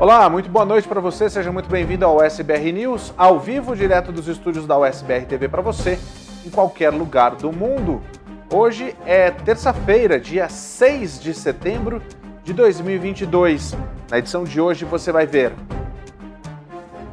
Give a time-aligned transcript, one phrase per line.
[0.00, 4.12] Olá, muito boa noite para você, seja muito bem-vindo ao USBR News, ao vivo, direto
[4.12, 5.98] dos estúdios da USBR TV para você,
[6.46, 8.00] em qualquer lugar do mundo.
[8.48, 12.00] Hoje é terça-feira, dia 6 de setembro
[12.44, 13.76] de 2022.
[14.08, 15.52] Na edição de hoje você vai ver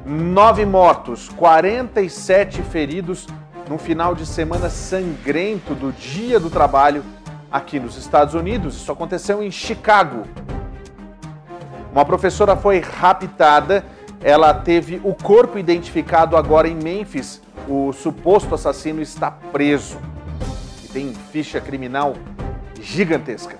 [0.05, 3.25] nove mortos, 47 feridos
[3.67, 7.03] num final de semana sangrento do Dia do Trabalho
[7.51, 8.75] aqui nos Estados Unidos.
[8.75, 10.21] Isso aconteceu em Chicago.
[11.95, 13.85] Uma professora foi raptada,
[14.21, 17.41] ela teve o corpo identificado agora em Memphis.
[17.69, 19.97] O suposto assassino está preso
[20.83, 22.17] e tem ficha criminal
[22.81, 23.55] gigantesca.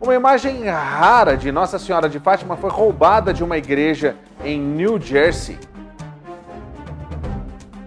[0.00, 4.98] Uma imagem rara de Nossa Senhora de Fátima foi roubada de uma igreja em New
[4.98, 5.58] Jersey.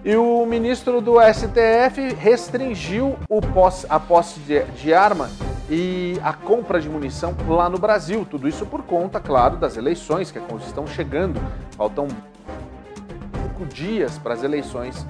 [0.04, 3.18] E o ministro do STF restringiu
[3.52, 5.28] posse, a posse de, de arma
[5.74, 8.26] e a compra de munição lá no Brasil.
[8.30, 11.40] Tudo isso por conta, claro, das eleições que estão chegando.
[11.78, 12.08] Faltam
[13.42, 15.06] cinco dias para as eleições.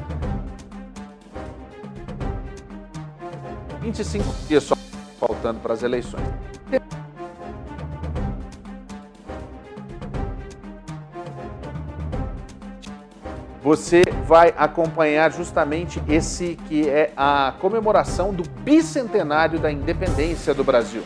[3.80, 4.76] 25 dias só
[5.18, 6.22] faltando para as eleições.
[13.62, 21.02] Você vai acompanhar justamente esse que é a comemoração do bicentenário da independência do Brasil.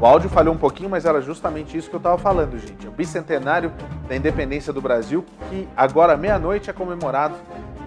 [0.00, 2.86] O áudio falhou um pouquinho, mas era justamente isso que eu estava falando, gente.
[2.86, 3.70] O bicentenário
[4.08, 7.34] da independência do Brasil, que agora meia-noite é comemorado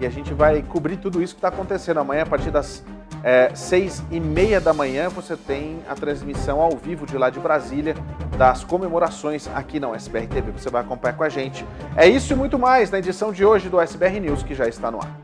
[0.00, 2.84] e a gente vai cobrir tudo isso que está acontecendo amanhã a partir das
[3.22, 7.40] é, seis e meia da manhã você tem a transmissão ao vivo de lá de
[7.40, 7.94] Brasília
[8.36, 10.52] das comemorações aqui na USBR TV.
[10.52, 11.64] Você vai acompanhar com a gente.
[11.96, 14.90] É isso e muito mais na edição de hoje do SBR News que já está
[14.90, 15.23] no ar.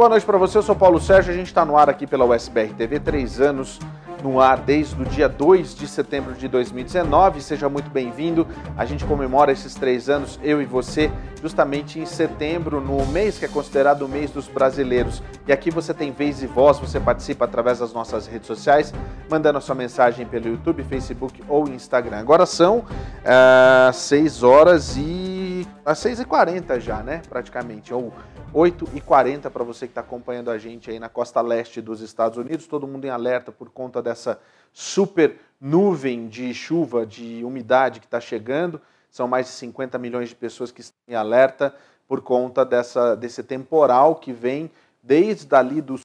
[0.00, 0.56] Boa noite para você.
[0.56, 1.30] Eu sou Paulo Sérgio.
[1.30, 3.78] A gente está no ar aqui pela USBR TV, três anos
[4.22, 7.42] no ar desde o dia 2 de setembro de 2019.
[7.42, 8.46] Seja muito bem-vindo.
[8.78, 11.12] A gente comemora esses três anos, eu e você,
[11.42, 15.22] justamente em setembro, no mês que é considerado o mês dos brasileiros.
[15.46, 18.94] E aqui você tem vez e voz, você participa através das nossas redes sociais,
[19.28, 22.16] mandando a sua mensagem pelo YouTube, Facebook ou Instagram.
[22.16, 25.66] Agora são uh, 6 horas e.
[25.90, 27.20] às 6 e 40 já, né?
[27.28, 27.92] Praticamente.
[27.92, 28.12] Ou
[28.54, 32.66] 8h40 para você que está acompanhando a gente aí na costa leste dos Estados Unidos,
[32.66, 34.40] todo mundo em alerta por conta dessa
[34.72, 38.80] super nuvem de chuva, de umidade que está chegando.
[39.10, 41.74] São mais de 50 milhões de pessoas que estão em alerta
[42.06, 44.70] por conta dessa, desse temporal que vem
[45.02, 45.98] desde ali do,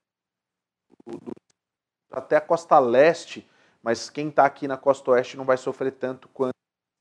[1.05, 1.31] do
[2.11, 3.47] até a costa leste,
[3.83, 6.54] mas quem está aqui na costa oeste não vai sofrer tanto quanto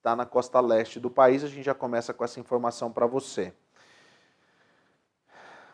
[0.05, 1.43] está na costa leste do país.
[1.43, 3.55] A gente já começa com essa informação para você.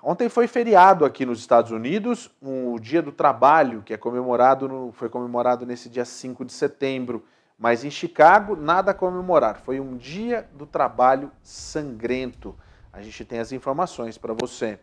[0.00, 4.92] Ontem foi feriado aqui nos Estados Unidos, o Dia do Trabalho, que é comemorado no,
[4.92, 7.24] foi comemorado nesse dia 5 de setembro.
[7.58, 9.60] Mas em Chicago, nada a comemorar.
[9.60, 12.56] Foi um dia do trabalho sangrento.
[12.92, 14.78] A gente tem as informações para você.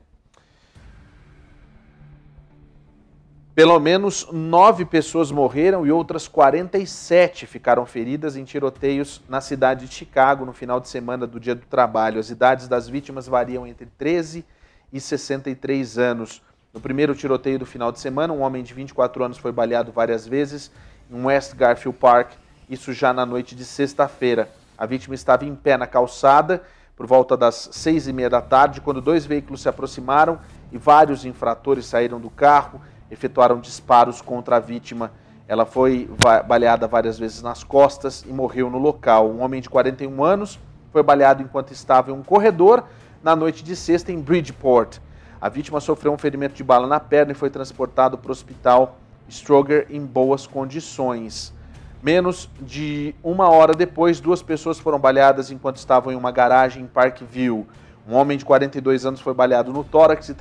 [3.58, 9.96] Pelo menos nove pessoas morreram e outras 47 ficaram feridas em tiroteios na cidade de
[9.96, 12.20] Chicago no final de semana do Dia do Trabalho.
[12.20, 14.58] As idades das vítimas variam entre 13 e
[14.92, 16.42] e 63 anos.
[16.74, 20.28] No primeiro tiroteio do final de semana, um homem de 24 anos foi baleado várias
[20.28, 20.72] vezes
[21.10, 22.34] em West Garfield Park,
[22.70, 24.50] isso já na noite de sexta-feira.
[24.78, 26.62] A vítima estava em pé na calçada
[26.96, 30.40] por volta das seis e meia da tarde, quando dois veículos se aproximaram
[30.72, 35.12] e vários infratores saíram do carro, efetuaram disparos contra a vítima.
[35.48, 36.10] Ela foi
[36.48, 39.30] baleada várias vezes nas costas e morreu no local.
[39.30, 40.60] Um homem de 41 anos
[40.92, 42.84] foi baleado enquanto estava em um corredor
[43.24, 45.00] na noite de sexta em Bridgeport.
[45.40, 48.98] A vítima sofreu um ferimento de bala na perna e foi transportado para o hospital
[49.30, 51.54] Stroger em boas condições.
[52.02, 56.88] Menos de uma hora depois, duas pessoas foram baleadas enquanto estavam em uma garagem em
[56.88, 57.66] Parkville.
[58.08, 60.34] Um homem de 42 anos foi baleado no tórax e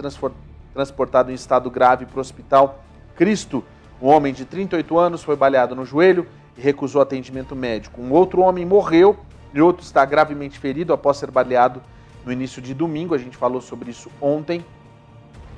[0.76, 2.84] transportado em estado grave para o hospital
[3.16, 3.64] Cristo.
[4.00, 8.02] Um homem de 38 anos foi baleado no joelho e recusou atendimento médico.
[8.02, 9.16] Um outro homem morreu
[9.54, 11.80] e outro está gravemente ferido após ser baleado
[12.26, 13.14] no início de domingo.
[13.14, 14.62] A gente falou sobre isso ontem,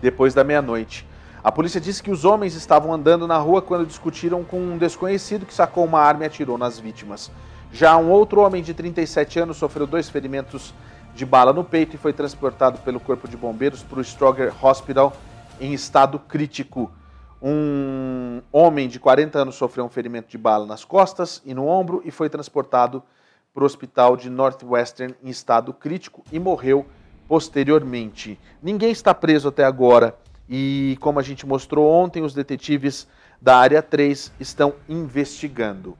[0.00, 1.04] depois da meia-noite.
[1.42, 5.44] A polícia disse que os homens estavam andando na rua quando discutiram com um desconhecido
[5.44, 7.28] que sacou uma arma e atirou nas vítimas.
[7.72, 10.72] Já um outro homem de 37 anos sofreu dois ferimentos
[11.18, 15.12] de bala no peito e foi transportado pelo Corpo de Bombeiros para o Stroger Hospital
[15.60, 16.92] em estado crítico.
[17.42, 22.02] Um homem de 40 anos sofreu um ferimento de bala nas costas e no ombro
[22.04, 23.02] e foi transportado
[23.52, 26.86] para o hospital de Northwestern em estado crítico e morreu
[27.26, 28.38] posteriormente.
[28.62, 30.16] Ninguém está preso até agora
[30.48, 33.08] e, como a gente mostrou ontem, os detetives
[33.42, 35.98] da área 3 estão investigando.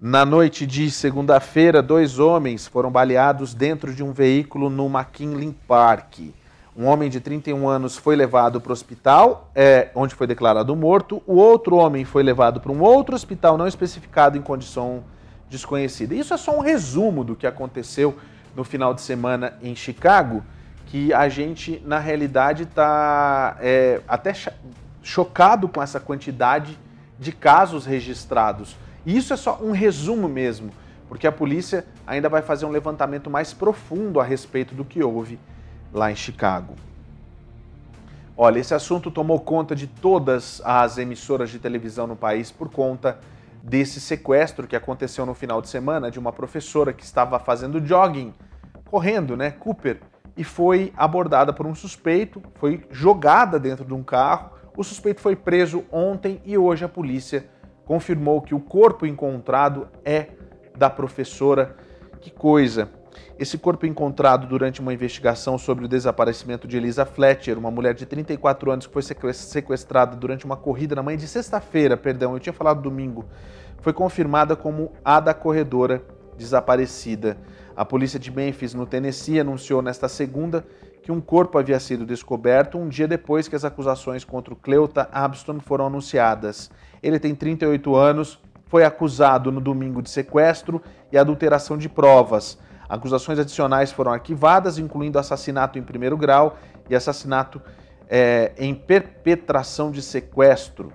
[0.00, 6.20] Na noite de segunda-feira, dois homens foram baleados dentro de um veículo no McKinley Park.
[6.76, 11.20] Um homem de 31 anos foi levado para o hospital, é, onde foi declarado morto.
[11.26, 15.02] O outro homem foi levado para um outro hospital não especificado em condição
[15.50, 16.14] desconhecida.
[16.14, 18.16] Isso é só um resumo do que aconteceu
[18.54, 20.44] no final de semana em Chicago
[20.86, 24.32] que a gente, na realidade, está é, até
[25.02, 26.78] chocado com essa quantidade
[27.18, 28.76] de casos registrados.
[29.08, 30.70] E isso é só um resumo mesmo,
[31.08, 35.40] porque a polícia ainda vai fazer um levantamento mais profundo a respeito do que houve
[35.90, 36.74] lá em Chicago.
[38.36, 43.18] Olha, esse assunto tomou conta de todas as emissoras de televisão no país por conta
[43.62, 48.34] desse sequestro que aconteceu no final de semana de uma professora que estava fazendo jogging,
[48.90, 50.02] correndo, né, Cooper,
[50.36, 54.50] e foi abordada por um suspeito, foi jogada dentro de um carro.
[54.76, 57.48] O suspeito foi preso ontem e hoje a polícia
[57.88, 60.26] confirmou que o corpo encontrado é
[60.76, 61.74] da professora.
[62.20, 62.90] Que coisa!
[63.38, 68.04] Esse corpo encontrado durante uma investigação sobre o desaparecimento de Elisa Fletcher, uma mulher de
[68.04, 69.02] 34 anos que foi
[69.32, 73.24] sequestrada durante uma corrida na manhã de sexta-feira, perdão, eu tinha falado domingo,
[73.80, 76.02] foi confirmada como a da corredora
[76.36, 77.38] desaparecida.
[77.74, 80.66] A polícia de Memphis, no Tennessee, anunciou nesta segunda
[81.02, 85.58] que um corpo havia sido descoberto um dia depois que as acusações contra Cleuta Abston
[85.58, 86.70] foram anunciadas.
[87.02, 92.58] Ele tem 38 anos, foi acusado no domingo de sequestro e adulteração de provas.
[92.88, 96.56] Acusações adicionais foram arquivadas, incluindo assassinato em primeiro grau
[96.88, 97.60] e assassinato
[98.08, 100.92] é, em perpetração de sequestro.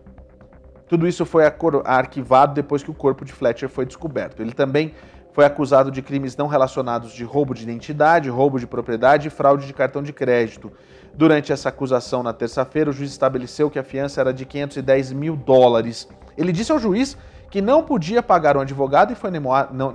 [0.87, 1.43] Tudo isso foi
[1.85, 4.41] arquivado depois que o corpo de Fletcher foi descoberto.
[4.41, 4.93] Ele também
[5.33, 9.65] foi acusado de crimes não relacionados de roubo de identidade, roubo de propriedade e fraude
[9.65, 10.71] de cartão de crédito.
[11.13, 15.35] Durante essa acusação, na terça-feira, o juiz estabeleceu que a fiança era de 510 mil
[15.35, 16.07] dólares.
[16.37, 17.17] Ele disse ao juiz
[17.49, 19.31] que não podia pagar um advogado e foi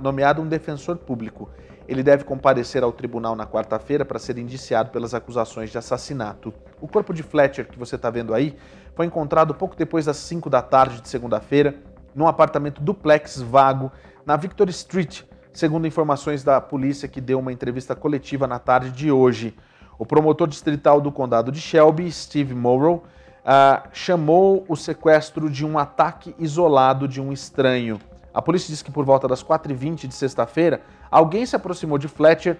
[0.01, 1.49] nomeado um defensor público.
[1.87, 6.53] Ele deve comparecer ao tribunal na quarta-feira para ser indiciado pelas acusações de assassinato.
[6.79, 8.55] O corpo de Fletcher, que você está vendo aí,
[8.93, 11.75] foi encontrado pouco depois das 5 da tarde de segunda-feira,
[12.13, 13.91] num apartamento duplex vago
[14.25, 15.23] na Victor Street,
[15.53, 19.55] segundo informações da polícia que deu uma entrevista coletiva na tarde de hoje.
[19.97, 23.03] O promotor distrital do condado de Shelby, Steve Morrow,
[23.39, 27.99] uh, chamou o sequestro de um ataque isolado de um estranho.
[28.33, 32.57] A polícia disse que por volta das 4h20 de sexta-feira, alguém se aproximou de Fletcher,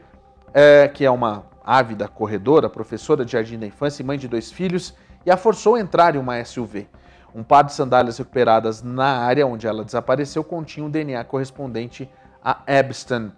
[0.53, 4.51] é, que é uma ávida corredora, professora de jardim da infância e mãe de dois
[4.51, 6.87] filhos, e a forçou a entrar em uma SUV.
[7.35, 12.09] Um par de sandálias recuperadas na área onde ela desapareceu continha um DNA correspondente
[12.49, 13.31] a Epstein,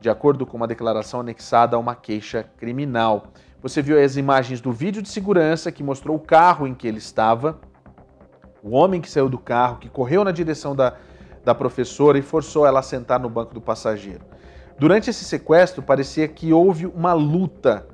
[0.00, 3.26] de acordo com uma declaração anexada a uma queixa criminal.
[3.60, 6.96] Você viu as imagens do vídeo de segurança que mostrou o carro em que ele
[6.96, 7.60] estava,
[8.62, 10.94] o homem que saiu do carro, que correu na direção da,
[11.44, 14.24] da professora e forçou ela a sentar no banco do passageiro.
[14.78, 17.86] Durante esse sequestro, parecia que houve uma luta.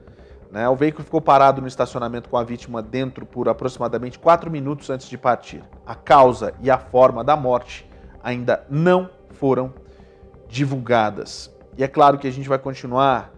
[0.53, 0.69] Né?
[0.69, 5.09] O veículo ficou parado no estacionamento com a vítima dentro por aproximadamente quatro minutos antes
[5.09, 5.65] de partir.
[5.85, 7.91] A causa e a forma da morte
[8.23, 9.75] ainda não foram
[10.51, 11.55] divulgadas.
[11.79, 13.33] E é claro que a gente vai continuar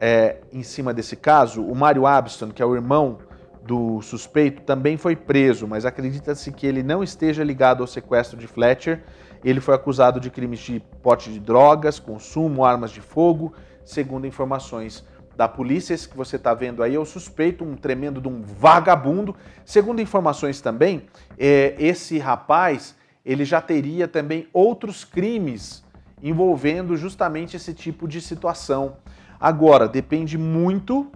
[0.00, 1.62] é, em cima desse caso.
[1.62, 3.18] O Mário Abston, que é o irmão
[3.62, 8.46] do suspeito, também foi preso, mas acredita-se que ele não esteja ligado ao sequestro de
[8.46, 9.02] Fletcher.
[9.44, 13.52] Ele foi acusado de crimes de porte de drogas, consumo, armas de fogo,
[13.84, 15.04] segundo informações
[15.36, 15.94] da polícia.
[15.94, 19.36] Esse que você está vendo aí é o suspeito, um tremendo de um vagabundo.
[19.64, 21.06] Segundo informações também,
[21.38, 25.84] é, esse rapaz ele já teria também outros crimes
[26.22, 28.96] envolvendo justamente esse tipo de situação.
[29.38, 31.10] Agora, depende muito,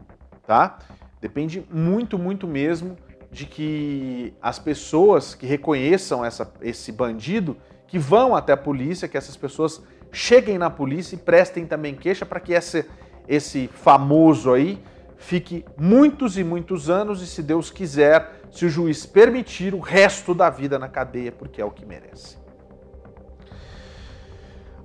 [0.46, 0.78] tá?
[1.20, 2.96] Depende muito, muito mesmo
[3.30, 9.16] de que as pessoas que reconheçam essa, esse bandido, que vão até a polícia, que
[9.16, 12.84] essas pessoas cheguem na polícia e prestem também queixa para que esse,
[13.28, 14.82] esse famoso aí
[15.16, 20.34] fique muitos e muitos anos e, se Deus quiser, se o juiz permitir, o resto
[20.34, 22.39] da vida na cadeia, porque é o que merece.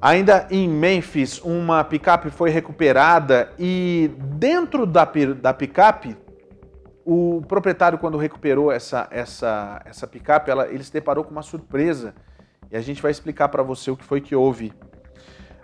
[0.06, 5.04] Ainda em Memphis, uma picape foi recuperada e dentro da,
[5.42, 6.16] da picape,
[7.04, 12.14] o proprietário, quando recuperou essa, essa, essa picape, ela, ele se deparou com uma surpresa.
[12.70, 14.72] E a gente vai explicar para você o que foi que houve.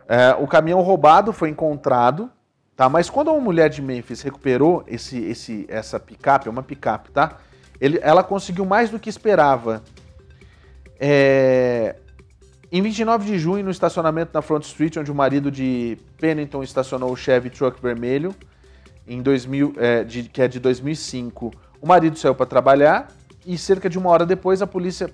[0.08, 2.28] É, o caminhão roubado foi encontrado,
[2.76, 2.90] tá?
[2.90, 7.38] Mas quando uma mulher de Memphis recuperou esse, esse, essa picape, é uma picape, tá?
[7.80, 9.84] Ele, ela conseguiu mais do que esperava.
[11.00, 11.98] É,
[12.72, 17.12] em 29 de junho, no estacionamento na Front Street, onde o marido de Pennington estacionou
[17.12, 18.34] o Chevy Truck vermelho,
[19.06, 21.52] em 2000, é, de, que é de 2005,
[21.82, 23.10] o marido saiu para trabalhar
[23.46, 25.14] e cerca de uma hora depois a polícia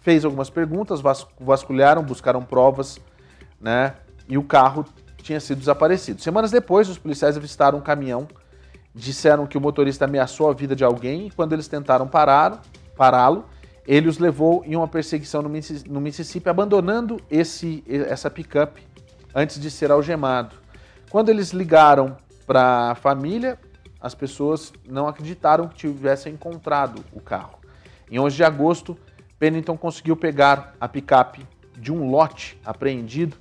[0.00, 1.02] fez algumas perguntas,
[1.38, 2.98] vasculharam, buscaram provas,
[3.60, 3.94] né?
[4.28, 4.84] E o carro
[5.18, 6.22] tinha sido desaparecido.
[6.22, 8.28] Semanas depois, os policiais avistaram um caminhão,
[8.94, 13.44] disseram que o motorista ameaçou a vida de alguém e quando eles tentaram pará-lo,
[13.86, 18.82] ele os levou em uma perseguição no Mississippi, abandonando esse, essa picape
[19.34, 20.56] antes de ser algemado.
[21.10, 23.58] Quando eles ligaram para a família,
[24.00, 27.58] as pessoas não acreditaram que tivessem encontrado o carro.
[28.10, 28.98] Em 11 de agosto,
[29.38, 33.36] Pennington conseguiu pegar a picape de um lote apreendido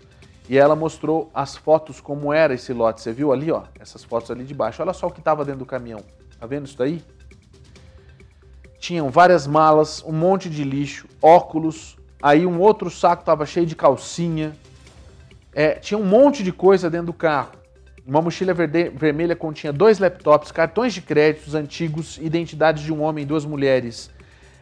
[0.50, 3.02] e ela mostrou as fotos como era esse lote.
[3.02, 4.82] Você viu ali, ó, essas fotos ali de baixo.
[4.82, 6.02] Olha só o que estava dentro do caminhão.
[6.40, 7.02] Tá vendo isso daí?
[8.84, 13.78] Tinham várias malas, um monte de lixo, óculos, aí um outro saco estava cheio de
[13.78, 14.52] calcinha,
[15.54, 17.54] é, tinha um monte de coisa dentro do carro.
[18.06, 23.24] Uma mochila verde, vermelha continha dois laptops, cartões de créditos antigos, identidades de um homem
[23.24, 24.12] e duas mulheres.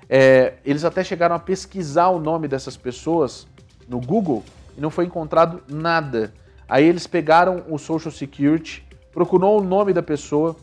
[0.08, 3.48] É, eles até chegaram a pesquisar o nome dessas pessoas
[3.88, 4.44] no Google
[4.78, 6.32] e não foi encontrado nada.
[6.70, 10.56] Aí eles pegaram o Social Security, procurou o nome da pessoa,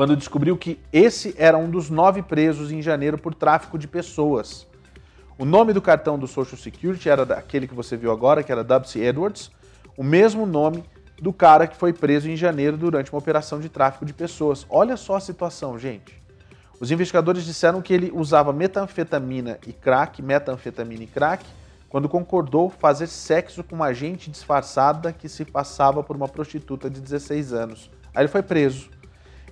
[0.00, 4.66] quando descobriu que esse era um dos nove presos em janeiro por tráfico de pessoas.
[5.36, 8.64] O nome do cartão do Social Security era aquele que você viu agora, que era
[8.64, 9.50] Dubsy Edwards,
[9.98, 10.82] o mesmo nome
[11.20, 14.64] do cara que foi preso em janeiro durante uma operação de tráfico de pessoas.
[14.70, 16.18] Olha só a situação, gente.
[16.80, 21.44] Os investigadores disseram que ele usava metanfetamina e crack, metanfetamina e crack,
[21.90, 27.02] quando concordou fazer sexo com uma agente disfarçada que se passava por uma prostituta de
[27.02, 27.90] 16 anos.
[28.14, 28.98] Aí ele foi preso.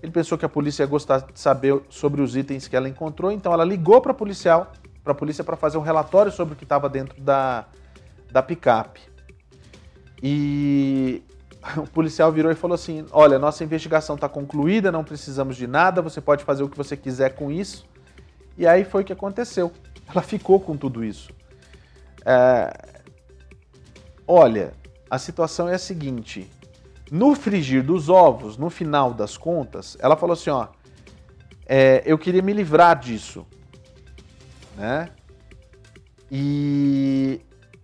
[0.03, 3.33] Ele pensou que a polícia ia gostar de saber sobre os itens que ela encontrou,
[3.33, 6.65] então ela ligou para policial, para a polícia para fazer um relatório sobre o que
[6.65, 7.67] estava dentro da,
[8.31, 9.01] da picape.
[10.23, 11.23] E
[11.77, 16.01] o policial virou e falou assim: Olha, nossa investigação está concluída, não precisamos de nada,
[16.01, 17.87] você pode fazer o que você quiser com isso.
[18.57, 19.73] E aí foi o que aconteceu.
[20.09, 21.31] Ela ficou com tudo isso.
[22.25, 22.71] É...
[24.27, 24.73] Olha,
[25.11, 26.51] a situação é a seguinte:
[27.11, 30.69] no frigir dos ovos, no final das contas, ela falou assim: ó,
[31.67, 33.47] é, eu queria me livrar disso,
[34.77, 35.11] né?
[36.31, 37.41] E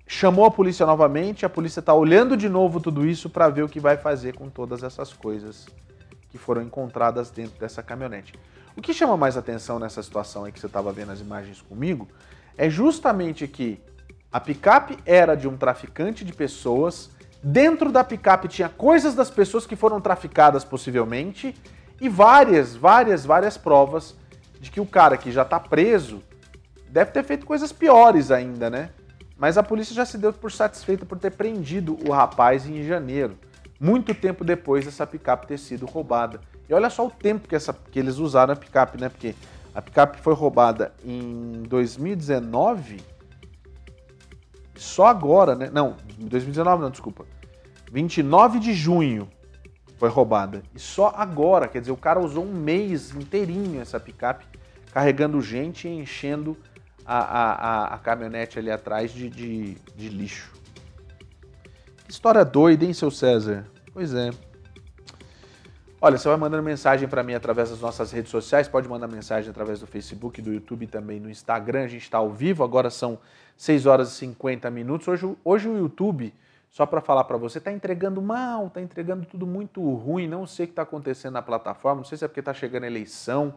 [0.07, 1.45] chamou a polícia novamente.
[1.45, 4.49] A polícia está olhando de novo tudo isso para ver o que vai fazer com
[4.49, 5.66] todas essas coisas
[6.31, 8.35] que foram encontradas dentro dessa caminhonete.
[8.76, 12.09] O que chama mais atenção nessa situação aí que você estava vendo as imagens comigo
[12.59, 13.81] é justamente que
[14.33, 17.11] a picape era de um traficante de pessoas
[17.47, 21.55] Dentro da picape tinha coisas das pessoas que foram traficadas possivelmente
[22.01, 24.17] e várias, várias, várias provas
[24.59, 26.23] de que o cara que já está preso
[26.89, 28.89] deve ter feito coisas piores ainda, né?
[29.37, 33.37] Mas a polícia já se deu por satisfeita por ter prendido o rapaz em janeiro,
[33.79, 36.41] muito tempo depois dessa picape ter sido roubada.
[36.67, 39.11] E olha só o tempo que, essa, que eles usaram a picape, né?
[39.11, 39.35] Porque
[39.75, 43.03] a picape foi roubada em 2019
[44.76, 45.71] só agora, né?
[45.73, 47.25] Não, 2019 não, desculpa.
[47.93, 49.28] 29 de junho
[49.97, 50.62] foi roubada.
[50.75, 54.47] E só agora, quer dizer, o cara usou um mês inteirinho essa picape,
[54.93, 56.57] carregando gente e enchendo
[57.04, 60.52] a, a, a, caminhonete ali atrás de, de, de lixo.
[62.04, 63.64] Que história doida, hein, seu César?
[63.93, 64.31] Pois é.
[66.00, 69.50] Olha, você vai mandando mensagem para mim através das nossas redes sociais, pode mandar mensagem
[69.50, 71.85] através do Facebook, do YouTube e também no Instagram.
[71.85, 73.19] A gente está ao vivo, agora são
[73.56, 75.06] 6 horas e 50 minutos.
[75.08, 76.34] Hoje, hoje o YouTube,
[76.70, 80.26] só para falar para você, está entregando mal, está entregando tudo muito ruim.
[80.26, 82.84] Não sei o que está acontecendo na plataforma, não sei se é porque está chegando
[82.84, 83.54] a eleição,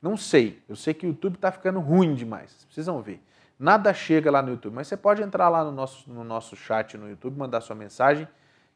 [0.00, 0.62] não sei.
[0.68, 3.22] Eu sei que o YouTube está ficando ruim demais, vocês precisam ver.
[3.58, 4.74] nada chega lá no YouTube.
[4.74, 8.26] Mas você pode entrar lá no nosso, no nosso chat no YouTube, mandar sua mensagem,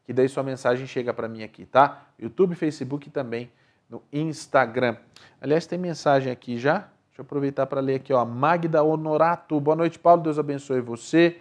[0.04, 2.06] que daí sua mensagem chega para mim aqui, tá?
[2.18, 3.50] YouTube, Facebook e também
[3.88, 4.96] no Instagram.
[5.40, 6.88] Aliás, tem mensagem aqui já.
[7.14, 8.24] Deixa eu aproveitar para ler aqui, ó.
[8.24, 9.60] Magda Honorato.
[9.60, 10.20] Boa noite, Paulo.
[10.20, 11.36] Deus abençoe você.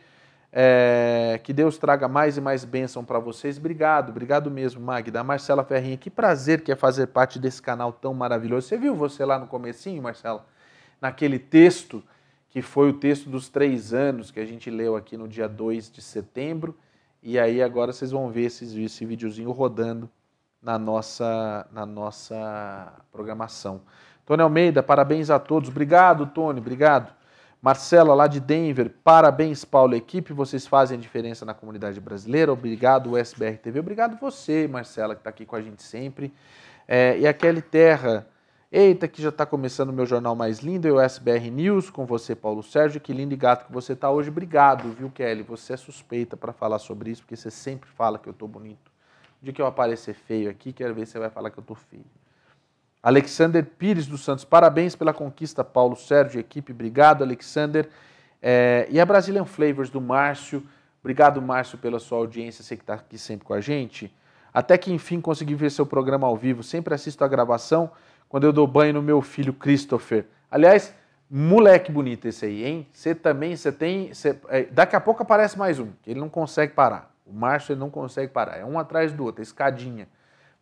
[0.52, 3.58] É, que Deus traga mais e mais bênção para vocês.
[3.58, 5.24] Obrigado, obrigado mesmo, Magda.
[5.24, 8.68] Marcela Ferrinha, que prazer que é fazer parte desse canal tão maravilhoso.
[8.68, 10.46] Você viu você lá no comecinho, Marcela?
[11.02, 12.04] Naquele texto,
[12.52, 15.92] que foi o texto dos três anos que a gente leu aqui no dia 2
[15.92, 16.78] de setembro.
[17.24, 20.08] E aí agora vocês vão ver esse, esse videozinho rodando
[20.62, 23.82] na nossa, na nossa programação.
[24.26, 25.70] Tony Almeida, parabéns a todos.
[25.70, 27.12] Obrigado, Tony, obrigado.
[27.62, 32.52] Marcela, lá de Denver, parabéns, Paulo, equipe, vocês fazem a diferença na comunidade brasileira.
[32.52, 33.80] Obrigado, USBR TV.
[33.80, 36.34] Obrigado você, Marcela, que está aqui com a gente sempre.
[36.86, 38.28] É, e a Kelly Terra,
[38.70, 42.36] eita, que já está começando o meu jornal mais lindo, o USBR News, com você,
[42.36, 43.00] Paulo Sérgio.
[43.00, 44.30] Que lindo e gato que você está hoje.
[44.30, 45.44] Obrigado, viu, Kelly?
[45.44, 48.92] Você é suspeita para falar sobre isso, porque você sempre fala que eu estou bonito.
[49.42, 51.62] O dia que eu aparecer feio aqui, quero ver se você vai falar que eu
[51.62, 52.23] estou feio.
[53.04, 57.90] Alexander Pires dos Santos, parabéns pela conquista, Paulo Sérgio, equipe, obrigado, Alexander.
[58.42, 60.64] É, e a Brazilian Flavors do Márcio,
[61.02, 64.10] obrigado, Márcio, pela sua audiência, você que está aqui sempre com a gente.
[64.54, 67.92] Até que enfim consegui ver seu programa ao vivo, sempre assisto a gravação
[68.30, 70.26] quando eu dou banho no meu filho Christopher.
[70.50, 70.96] Aliás,
[71.30, 72.88] moleque bonito esse aí, hein?
[72.94, 74.14] Você também, você tem.
[74.14, 77.14] Você, é, daqui a pouco aparece mais um, que ele não consegue parar.
[77.26, 80.08] O Márcio ele não consegue parar, é um atrás do outro, é escadinha.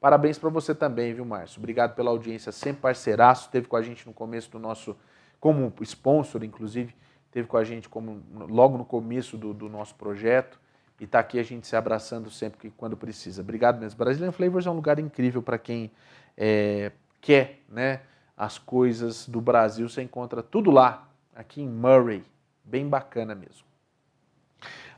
[0.01, 1.59] Parabéns para você também, viu, Márcio?
[1.59, 4.97] Obrigado pela audiência, sempre parceiraço, esteve com a gente no começo do nosso,
[5.39, 6.95] como sponsor, inclusive,
[7.27, 10.59] esteve com a gente como, logo no começo do, do nosso projeto
[10.99, 13.43] e está aqui a gente se abraçando sempre que, quando precisa.
[13.43, 13.95] Obrigado mesmo.
[13.95, 15.91] Brazilian Flavors é um lugar incrível para quem
[16.35, 16.91] é,
[17.21, 18.01] quer né,
[18.35, 19.87] as coisas do Brasil.
[19.87, 22.23] Você encontra tudo lá, aqui em Murray.
[22.63, 23.65] Bem bacana mesmo.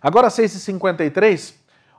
[0.02, 1.56] Agora, 6h53,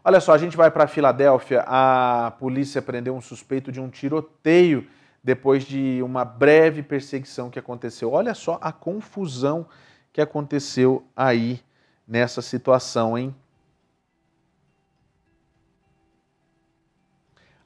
[0.07, 1.65] Olha só, a gente vai para Filadélfia.
[1.67, 4.87] A polícia prendeu um suspeito de um tiroteio
[5.23, 8.13] depois de uma breve perseguição que aconteceu.
[8.13, 9.67] Olha só a confusão
[10.13, 11.63] que aconteceu aí
[12.07, 13.35] nessa situação, hein?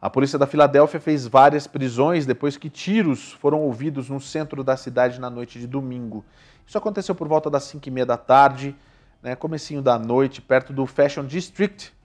[0.01, 4.77] A polícia da Filadélfia fez várias prisões depois que tiros foram ouvidos no centro da
[4.77, 6.25] cidade na noite de domingo.
[6.65, 8.77] Isso aconteceu por volta das 5 e meia da tarde,
[9.21, 11.98] né, comecinho da noite, perto do Fashion District,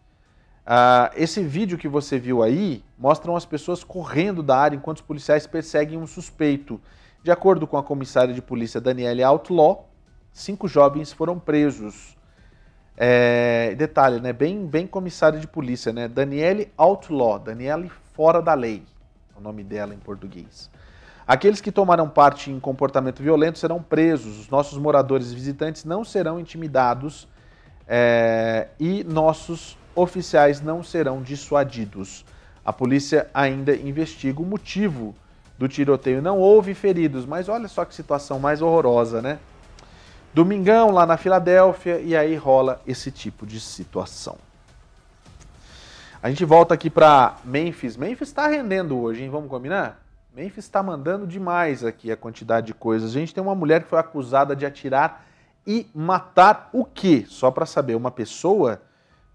[0.66, 5.04] Uh, esse vídeo que você viu aí mostra as pessoas correndo da área enquanto os
[5.04, 6.80] policiais perseguem um suspeito.
[7.22, 9.90] De acordo com a comissária de polícia Daniele Outlaw,
[10.32, 12.18] cinco jovens foram presos.
[12.96, 14.32] É, detalhe, né?
[14.32, 16.08] Bem, bem comissária de polícia, né?
[16.08, 18.84] Daniele Outlaw, Daniele fora da lei,
[19.36, 20.70] é o nome dela em português.
[21.26, 24.40] Aqueles que tomaram parte em comportamento violento serão presos.
[24.40, 27.28] Os nossos moradores e visitantes não serão intimidados
[27.88, 32.26] é, e nossos oficiais não serão dissuadidos.
[32.66, 35.16] A polícia ainda investiga o motivo
[35.58, 36.22] do tiroteio.
[36.22, 39.40] Não houve feridos, mas olha só que situação mais horrorosa, né?
[40.34, 44.38] Domingão lá na Filadélfia e aí rola esse tipo de situação.
[46.22, 47.98] A gente volta aqui para Memphis.
[47.98, 49.30] Memphis está rendendo hoje, hein?
[49.30, 50.02] Vamos combinar?
[50.34, 53.12] Memphis está mandando demais aqui a quantidade de coisas.
[53.12, 55.24] A gente tem uma mulher que foi acusada de atirar
[55.68, 57.26] e matar o quê?
[57.28, 58.82] Só para saber, uma pessoa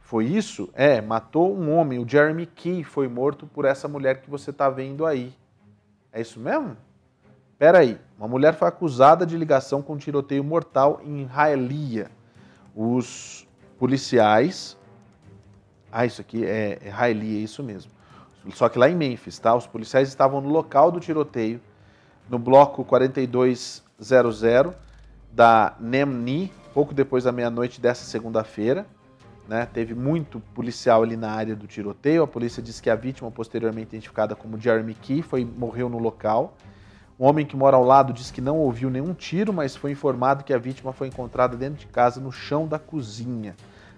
[0.09, 0.71] foi isso?
[0.73, 1.99] É, matou um homem.
[1.99, 5.35] O Jeremy Key foi morto por essa mulher que você está vendo aí.
[6.11, 6.79] É isso mesmo?
[7.59, 8.01] Pera aí.
[8.17, 12.11] Uma mulher foi acusada de ligação com tiroteio mortal em Hialeah.
[12.75, 13.47] Os
[13.79, 14.79] policiais...
[15.93, 17.93] Ah, isso aqui é, é Hialeah, é isso mesmo.
[18.55, 19.55] Só que lá em Memphis, tá?
[19.55, 21.61] Os policiais estavam no local do tiroteio,
[22.31, 24.41] no bloco 4200
[25.31, 28.87] da Nemni, pouco depois da meia-noite dessa segunda-feira.
[29.49, 29.67] Né?
[29.73, 32.23] Teve muito policial ali na área do tiroteio.
[32.23, 36.55] A polícia disse que a vítima, posteriormente identificada como Jeremy Key, foi, morreu no local.
[37.19, 40.45] Um homem que mora ao lado disse que não ouviu nenhum tiro, mas foi informado
[40.45, 43.57] que a vítima foi encontrada dentro de casa, no chão da cozinha.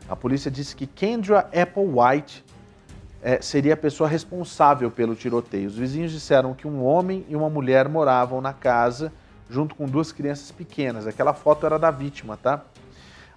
[0.08, 2.44] A polícia disse que Kendra Applewhite
[3.20, 5.66] é, seria a pessoa responsável pelo tiroteio.
[5.66, 9.12] Os vizinhos disseram que um homem e uma mulher moravam na casa,
[9.50, 11.06] junto com duas crianças pequenas.
[11.06, 12.64] Aquela foto era da vítima, tá?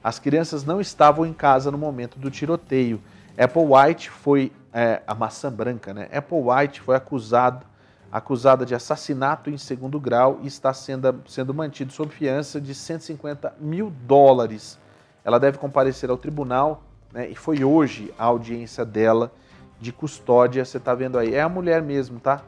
[0.03, 3.01] As crianças não estavam em casa no momento do tiroteio.
[3.37, 6.09] Apple White foi é, a maçã branca, né?
[6.11, 7.65] Apple White foi acusado,
[8.11, 13.55] acusada de assassinato em segundo grau e está sendo, sendo mantido sob fiança de 150
[13.61, 14.77] mil dólares.
[15.23, 17.29] Ela deve comparecer ao tribunal, né?
[17.29, 19.31] E foi hoje a audiência dela
[19.79, 20.65] de custódia.
[20.65, 21.33] Você está vendo aí?
[21.33, 22.41] É a mulher mesmo, tá?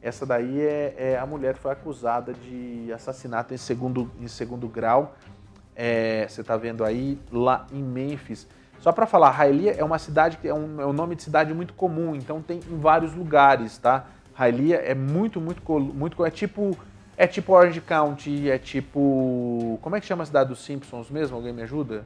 [0.00, 4.66] Essa daí é, é, a mulher que foi acusada de assassinato em segundo, em segundo
[4.66, 5.14] grau
[5.84, 8.46] é, você está vendo aí, lá em Memphis.
[8.78, 11.52] Só para falar, Hialeah é uma cidade que é um, é um, nome de cidade
[11.52, 14.06] muito comum, então tem em vários lugares, tá?
[14.38, 16.78] Hialeah é muito, muito, muito, é tipo,
[17.16, 21.36] é tipo Orange County, é tipo, como é que chama a cidade dos Simpsons mesmo?
[21.36, 22.04] Alguém me ajuda?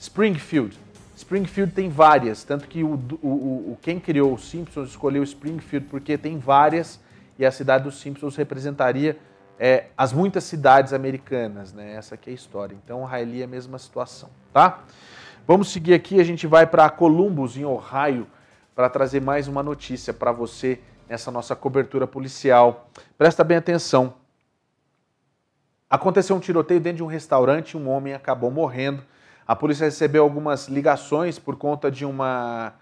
[0.00, 0.76] Springfield.
[1.16, 6.18] Springfield tem várias, tanto que o, o, o quem criou os Simpsons escolheu Springfield porque
[6.18, 6.98] tem várias
[7.38, 9.16] e a cidade dos Simpsons representaria
[9.58, 11.94] é, as muitas cidades americanas, né?
[11.94, 12.76] Essa aqui é a história.
[12.84, 14.84] Então, Hialeah é a mesma situação, tá?
[15.46, 18.26] Vamos seguir aqui, a gente vai para Columbus, em Ohio,
[18.74, 22.90] para trazer mais uma notícia para você nessa nossa cobertura policial.
[23.16, 24.14] Presta bem atenção.
[25.88, 29.02] Aconteceu um tiroteio dentro de um restaurante, um homem acabou morrendo.
[29.46, 32.74] A polícia recebeu algumas ligações por conta de uma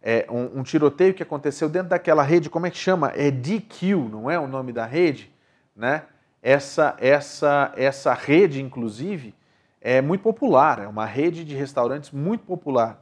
[0.00, 3.12] é, um, um, tiroteio que aconteceu dentro daquela rede, como é que chama?
[3.16, 5.32] É DQ, não é o nome da rede?
[5.74, 6.04] Né?
[6.42, 9.32] Essa, essa, essa rede, inclusive,
[9.80, 13.00] é muito popular, é uma rede de restaurantes muito popular.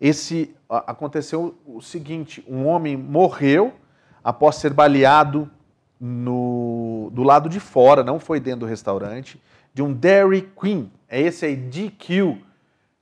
[0.00, 3.74] Esse aconteceu o seguinte: um homem morreu
[4.22, 5.50] após ser baleado
[5.98, 9.40] no, do lado de fora, não foi dentro do restaurante,
[9.72, 10.92] de um Dairy Queen.
[11.08, 12.38] É esse aí, DQ.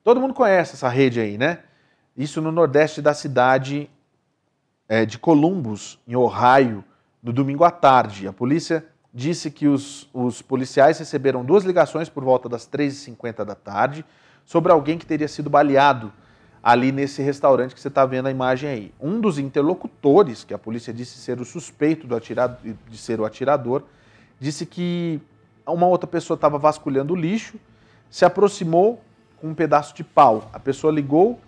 [0.04, 1.60] Todo mundo conhece essa rede aí, né?
[2.16, 3.90] Isso no nordeste da cidade
[4.88, 6.84] é, de Columbus, em Ohio,
[7.22, 8.28] no domingo à tarde.
[8.28, 13.54] A polícia disse que os, os policiais receberam duas ligações por volta das 3h50 da
[13.54, 14.04] tarde
[14.44, 16.12] sobre alguém que teria sido baleado
[16.60, 18.94] ali nesse restaurante que você está vendo a imagem aí.
[19.00, 23.24] Um dos interlocutores, que a polícia disse ser o suspeito do atirado, de ser o
[23.24, 23.84] atirador,
[24.40, 25.20] disse que
[25.66, 27.58] uma outra pessoa estava vasculhando o lixo,
[28.10, 29.00] se aproximou
[29.36, 30.50] com um pedaço de pau.
[30.52, 31.38] A pessoa ligou,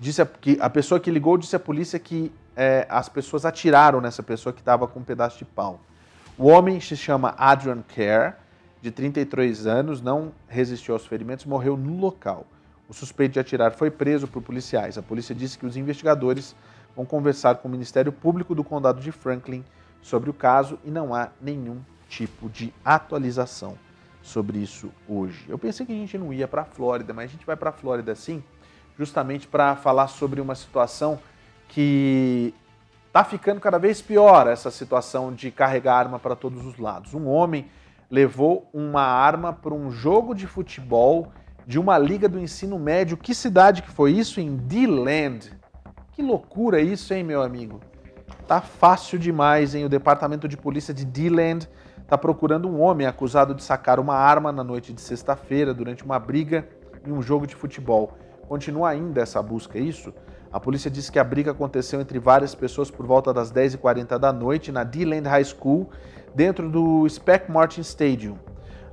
[0.00, 4.00] disse a, que a pessoa que ligou disse à polícia que é, as pessoas atiraram
[4.00, 5.80] nessa pessoa que estava com um pedaço de pau.
[6.40, 8.36] O homem se chama Adrian Kerr,
[8.80, 12.46] de 33 anos, não resistiu aos ferimentos morreu no local.
[12.88, 14.96] O suspeito de atirar foi preso por policiais.
[14.96, 16.54] A polícia disse que os investigadores
[16.94, 19.64] vão conversar com o Ministério Público do Condado de Franklin
[20.00, 23.76] sobre o caso e não há nenhum tipo de atualização
[24.22, 25.44] sobre isso hoje.
[25.48, 27.70] Eu pensei que a gente não ia para a Flórida, mas a gente vai para
[27.70, 28.44] a Flórida sim,
[28.96, 31.18] justamente para falar sobre uma situação
[31.66, 32.54] que
[33.18, 37.14] Está ficando cada vez pior essa situação de carregar arma para todos os lados.
[37.14, 37.66] Um homem
[38.08, 41.32] levou uma arma para um jogo de futebol
[41.66, 43.16] de uma liga do ensino médio.
[43.16, 44.40] Que cidade que foi isso?
[44.40, 45.50] Em D-Land.
[46.12, 47.80] Que loucura isso, hein, meu amigo?
[48.46, 49.84] Tá fácil demais, hein?
[49.84, 51.68] O departamento de polícia de D-Land
[52.00, 56.20] está procurando um homem acusado de sacar uma arma na noite de sexta-feira durante uma
[56.20, 56.68] briga
[57.04, 58.16] em um jogo de futebol.
[58.46, 60.14] Continua ainda essa busca, é isso?
[60.50, 64.32] A polícia disse que a briga aconteceu entre várias pessoas por volta das 10h40 da
[64.32, 65.90] noite na D-Land High School,
[66.34, 68.38] dentro do Speck Martin Stadium.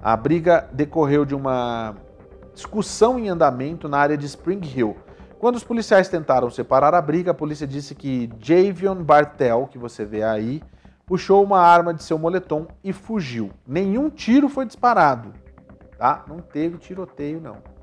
[0.02, 1.96] A briga decorreu de uma
[2.54, 4.98] discussão em andamento na área de Spring Hill.
[5.40, 10.06] Quando os policiais tentaram separar a briga, a polícia disse que Javion Bartel, que você
[10.06, 10.62] vê aí,
[11.06, 13.52] puxou uma arma de seu moletom e fugiu.
[13.66, 15.34] Nenhum tiro foi disparado,
[15.98, 16.26] tá?
[16.28, 17.75] Não teve tiroteio não.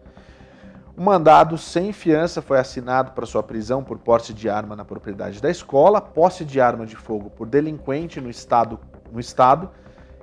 [0.97, 5.41] Um mandado sem fiança foi assinado para sua prisão por posse de arma na propriedade
[5.41, 8.79] da escola, posse de arma de fogo por delinquente no estado,
[9.11, 9.71] no estado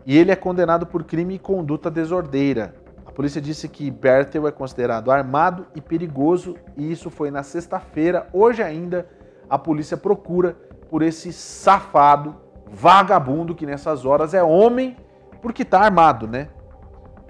[0.06, 2.76] e ele é condenado por crime e conduta desordeira.
[3.04, 8.28] A polícia disse que Bertel é considerado armado e perigoso e isso foi na sexta-feira.
[8.32, 9.10] Hoje ainda
[9.50, 10.56] a polícia procura
[10.88, 12.36] por esse safado,
[12.68, 14.96] vagabundo que nessas horas é homem
[15.42, 16.50] porque está armado, né?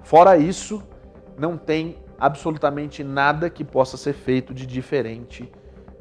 [0.02, 0.82] Fora isso,
[1.38, 5.50] não tem absolutamente nada que possa ser feito de diferente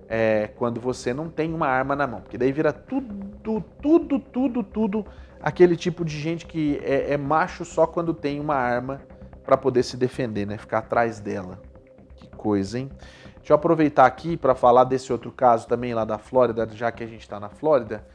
[0.10, 2.19] é, quando você não tem uma arma na mão.
[2.19, 5.05] Porque daí vira tudo, tudo, tudo, tudo
[5.41, 9.01] aquele tipo de gente que é, é macho só quando tem uma arma
[9.45, 10.58] para poder se defender, né?
[10.58, 11.62] Ficar atrás dela.
[12.15, 12.89] Que coisa, hein?
[13.38, 17.03] Deixa eu aproveitar aqui para falar desse outro caso também lá da Flórida, já que
[17.03, 18.05] a gente está na Flórida,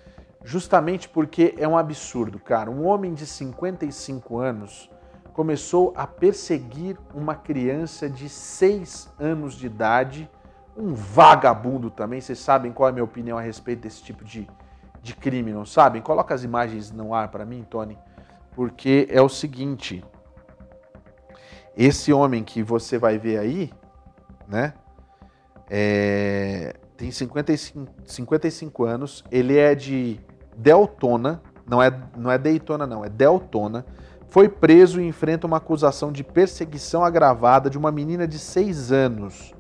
[0.44, 2.70] justamente porque é um absurdo, cara.
[2.70, 4.90] Um homem de 55 anos
[5.34, 10.30] começou a perseguir uma criança de 6 anos de idade,
[10.76, 12.20] um vagabundo também.
[12.20, 14.48] Vocês sabem qual é a minha opinião a respeito desse tipo de,
[15.02, 16.00] de crime, não sabem?
[16.00, 17.98] Coloca as imagens no ar para mim, Tony,
[18.52, 20.04] porque é o seguinte:
[21.76, 23.72] esse homem que você vai ver aí,
[24.46, 24.72] né?
[25.68, 30.20] É, tem 55, 55 anos, ele é de
[30.56, 33.84] Deltona, não é, não é Daytona, não, é Deltona
[34.34, 39.54] foi preso e enfrenta uma acusação de perseguição agravada de uma menina de 6 anos.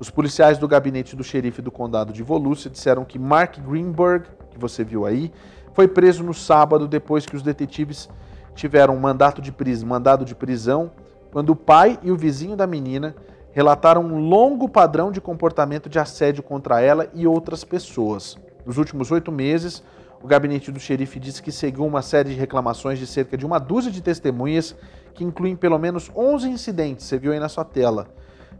[0.00, 4.58] Os policiais do gabinete do xerife do condado de Volusia disseram que Mark Greenberg, que
[4.58, 5.30] você viu aí,
[5.74, 8.08] foi preso no sábado depois que os detetives
[8.56, 10.90] tiveram um mandato de mandado de prisão
[11.30, 13.14] quando o pai e o vizinho da menina
[13.52, 18.36] relataram um longo padrão de comportamento de assédio contra ela e outras pessoas.
[18.66, 19.84] Nos últimos oito meses,
[20.22, 23.58] o gabinete do xerife disse que seguiu uma série de reclamações de cerca de uma
[23.58, 24.74] dúzia de testemunhas,
[25.14, 28.08] que incluem pelo menos 11 incidentes, você viu aí na sua tela.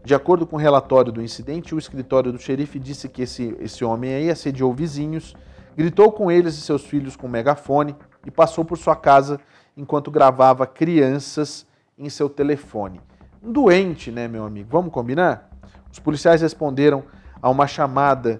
[0.03, 3.83] De acordo com o relatório do incidente, o escritório do xerife disse que esse, esse
[3.83, 5.35] homem aí assediou vizinhos,
[5.75, 9.39] gritou com eles e seus filhos com megafone e passou por sua casa
[9.75, 11.65] enquanto gravava crianças
[11.97, 13.01] em seu telefone
[13.41, 14.69] doente, né, meu amigo?
[14.71, 15.49] Vamos combinar?
[15.91, 17.03] Os policiais responderam
[17.41, 18.39] a uma chamada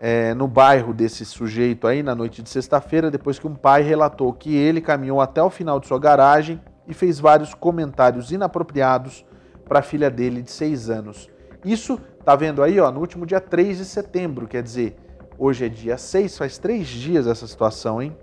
[0.00, 4.32] é, no bairro desse sujeito aí na noite de sexta-feira, depois que um pai relatou
[4.32, 9.24] que ele caminhou até o final de sua garagem e fez vários comentários inapropriados
[9.68, 11.28] para a filha dele de seis anos.
[11.64, 14.96] Isso tá vendo aí, ó, no último dia 3 de setembro, quer dizer,
[15.36, 18.16] hoje é dia 6, faz três dias essa situação, hein?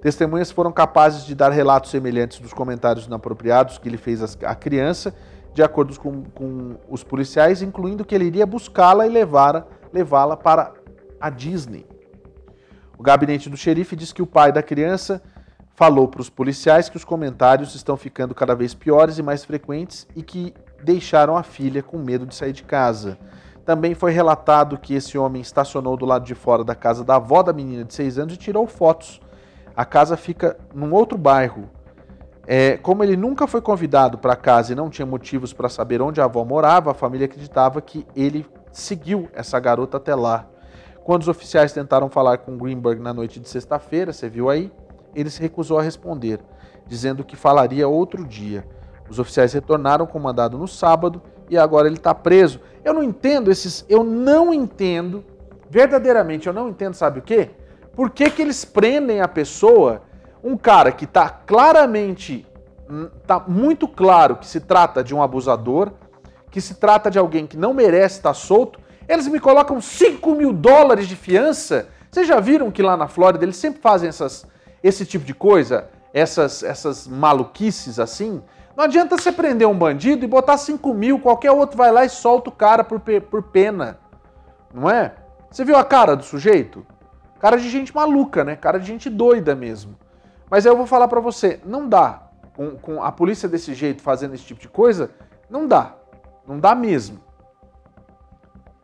[0.00, 5.14] Testemunhas foram capazes de dar relatos semelhantes dos comentários inapropriados que ele fez à criança
[5.54, 10.72] de acordo com, com os policiais, incluindo que ele iria buscá-la e levá-la levá para
[11.22, 11.86] a Disney.
[12.98, 15.22] O gabinete do xerife diz que o pai da criança
[15.74, 20.06] falou para os policiais que os comentários estão ficando cada vez piores e mais frequentes
[20.14, 23.18] e que deixaram a filha com medo de sair de casa.
[23.64, 27.42] Também foi relatado que esse homem estacionou do lado de fora da casa da avó
[27.42, 29.20] da menina de 6 anos e tirou fotos.
[29.74, 31.70] A casa fica num outro bairro,
[32.46, 36.20] é, como ele nunca foi convidado para casa e não tinha motivos para saber onde
[36.20, 40.48] a avó morava, a família acreditava que ele seguiu essa garota até lá.
[41.04, 44.70] Quando os oficiais tentaram falar com Greenberg na noite de sexta-feira, você viu aí,
[45.14, 46.40] ele se recusou a responder,
[46.86, 48.64] dizendo que falaria outro dia.
[49.08, 52.60] Os oficiais retornaram com o mandado no sábado e agora ele está preso.
[52.84, 53.84] Eu não entendo esses.
[53.88, 55.24] Eu não entendo,
[55.68, 57.50] verdadeiramente, eu não entendo, sabe o quê?
[57.94, 60.02] Por que, que eles prendem a pessoa
[60.42, 62.46] um cara que está claramente,
[63.20, 65.92] está hum, muito claro que se trata de um abusador,
[66.50, 68.80] que se trata de alguém que não merece estar solto,
[69.12, 71.88] eles me colocam 5 mil dólares de fiança.
[72.10, 74.46] Vocês já viram que lá na Flórida eles sempre fazem essas,
[74.82, 78.42] esse tipo de coisa, essas, essas maluquices assim?
[78.74, 82.08] Não adianta você prender um bandido e botar 5 mil, qualquer outro vai lá e
[82.08, 83.98] solta o cara por, por pena.
[84.72, 85.12] Não é?
[85.50, 86.86] Você viu a cara do sujeito?
[87.38, 88.56] Cara de gente maluca, né?
[88.56, 89.94] Cara de gente doida mesmo.
[90.48, 92.22] Mas eu vou falar para você, não dá.
[92.54, 95.10] Com, com, a polícia desse jeito, fazendo esse tipo de coisa,
[95.50, 95.94] não dá.
[96.46, 97.20] Não dá mesmo.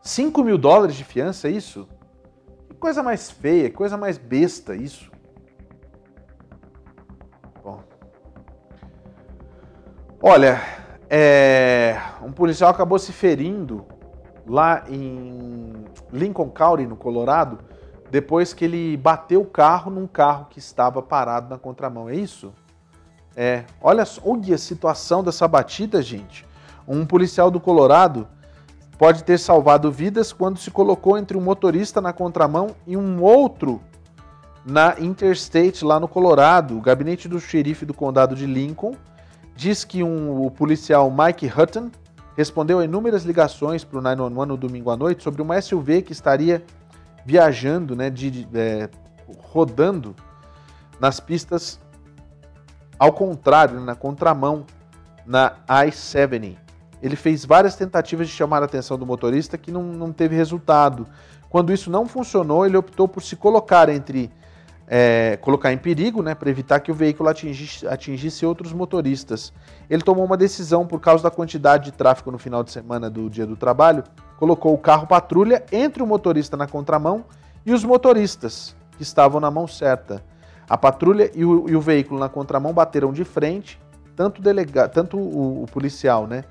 [0.09, 1.87] 5 mil dólares de fiança, é isso?
[2.67, 5.11] Que coisa mais feia, que coisa mais besta isso.
[7.63, 7.83] Bom.
[10.23, 10.63] Olha,
[11.11, 13.85] é, um policial acabou se ferindo
[14.47, 17.59] lá em Lincoln County, no Colorado,
[18.11, 22.09] depois que ele bateu o carro num carro que estava parado na contramão.
[22.09, 22.55] É isso?
[23.37, 23.65] É.
[23.79, 26.47] Olha, olha a situação dessa batida, gente.
[26.89, 28.27] Um policial do Colorado
[28.99, 33.81] pode ter salvado vidas quando se colocou entre um motorista na contramão e um outro
[34.67, 36.77] na Interstate, lá no Colorado.
[36.77, 38.95] O gabinete do xerife do condado de Lincoln
[39.55, 41.91] diz que um, o policial Mike Hutton
[42.37, 46.13] respondeu a inúmeras ligações para o 911 no domingo à noite sobre uma SUV que
[46.13, 46.63] estaria
[47.25, 48.89] viajando, né, de, é,
[49.53, 50.15] rodando
[51.01, 51.81] nas pistas
[52.99, 54.67] ao contrário, na contramão,
[55.25, 56.68] na I-70.
[57.03, 61.07] Ele fez várias tentativas de chamar a atenção do motorista que não, não teve resultado.
[61.49, 64.31] Quando isso não funcionou, ele optou por se colocar entre
[64.91, 69.53] é, colocar em perigo, né, para evitar que o veículo atingisse, atingisse outros motoristas.
[69.89, 73.29] Ele tomou uma decisão por causa da quantidade de tráfego no final de semana do
[73.29, 74.03] dia do trabalho,
[74.39, 77.25] colocou o carro patrulha entre o motorista na contramão
[77.67, 80.25] e os motoristas, que estavam na mão certa.
[80.69, 83.79] A patrulha e o, e o veículo na contramão bateram de frente,
[84.17, 86.45] tanto, delega, tanto o, o policial né,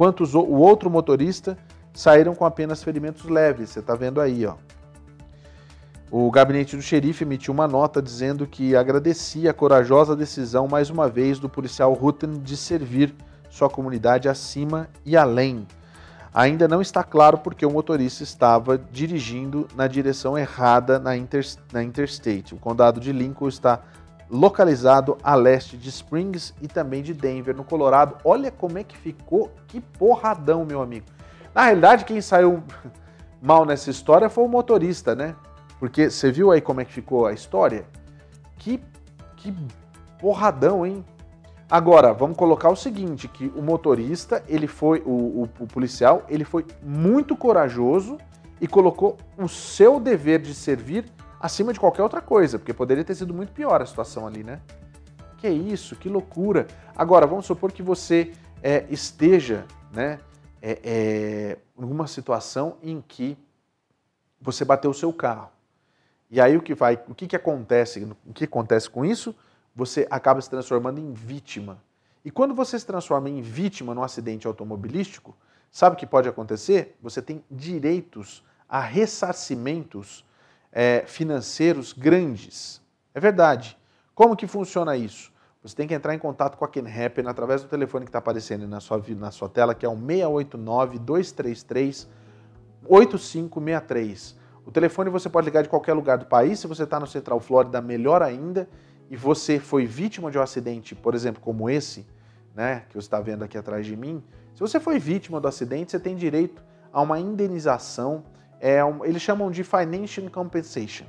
[0.00, 1.58] quanto os, o outro motorista
[1.92, 3.68] saíram com apenas ferimentos leves.
[3.68, 4.54] Você está vendo aí, ó.
[6.10, 11.06] O gabinete do xerife emitiu uma nota dizendo que agradecia a corajosa decisão, mais uma
[11.06, 13.14] vez, do policial Rutten de servir
[13.50, 15.66] sua comunidade acima e além.
[16.32, 21.10] Ainda não está claro porque o motorista estava dirigindo na direção errada na,
[21.74, 22.54] na Interstate.
[22.54, 23.82] O condado de Lincoln está
[24.30, 28.16] localizado a leste de Springs e também de Denver, no Colorado.
[28.24, 31.06] Olha como é que ficou, que porradão, meu amigo.
[31.54, 32.62] Na realidade, quem saiu
[33.42, 35.34] mal nessa história foi o motorista, né?
[35.80, 37.84] Porque você viu aí como é que ficou a história?
[38.56, 38.80] Que,
[39.36, 39.52] que
[40.20, 41.04] porradão, hein?
[41.68, 46.44] Agora, vamos colocar o seguinte, que o motorista, ele foi, o, o, o, policial, ele
[46.44, 48.18] foi muito corajoso
[48.60, 51.04] e colocou o seu dever de servir
[51.40, 54.60] acima de qualquer outra coisa, porque poderia ter sido muito pior a situação ali, né?
[55.38, 56.66] Que isso, que loucura.
[56.94, 60.20] Agora, vamos supor que você é, esteja né,
[60.60, 63.38] é, é, em uma situação em que
[64.38, 65.50] você bateu o seu carro.
[66.30, 68.06] E aí o que vai, o que, que acontece?
[68.26, 69.34] O que acontece com isso?
[69.74, 71.82] Você acaba se transformando em vítima.
[72.22, 75.34] E quando você se transforma em vítima num acidente automobilístico,
[75.70, 76.96] sabe o que pode acontecer?
[77.02, 80.24] Você tem direitos a ressarcimentos
[80.72, 82.80] é, financeiros grandes.
[83.14, 83.76] É verdade.
[84.14, 85.32] Como que funciona isso?
[85.62, 88.18] Você tem que entrar em contato com a Ken Happen através do telefone que está
[88.18, 89.96] aparecendo na sua, na sua tela, que é o
[92.86, 94.36] 689-233-8563.
[94.64, 96.60] O telefone você pode ligar de qualquer lugar do país.
[96.60, 98.66] Se você está no Central Flórida, melhor ainda.
[99.10, 102.06] E você foi vítima de um acidente, por exemplo, como esse,
[102.54, 104.22] né, que você está vendo aqui atrás de mim.
[104.54, 108.22] Se você foi vítima do acidente, você tem direito a uma indenização
[108.60, 111.06] é um, eles chamam de financial compensation.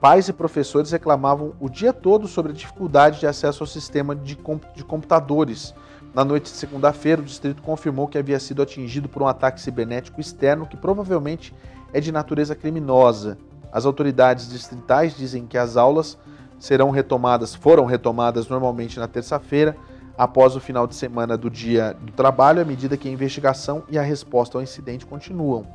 [0.00, 4.36] Pais e professores reclamavam o dia todo sobre a dificuldade de acesso ao sistema de,
[4.36, 5.74] comp de computadores.
[6.14, 10.20] Na noite de segunda-feira, o distrito confirmou que havia sido atingido por um ataque cibernético
[10.20, 11.52] externo que provavelmente
[11.92, 13.38] é de natureza criminosa.
[13.72, 16.16] As autoridades distritais dizem que as aulas
[16.60, 19.76] serão retomadas, foram retomadas normalmente na terça-feira,
[20.16, 23.98] após o final de semana do dia do trabalho, à medida que a investigação e
[23.98, 25.66] a resposta ao incidente continuam.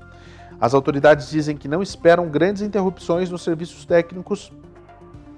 [0.60, 4.52] As autoridades dizem que não esperam grandes interrupções nos serviços técnicos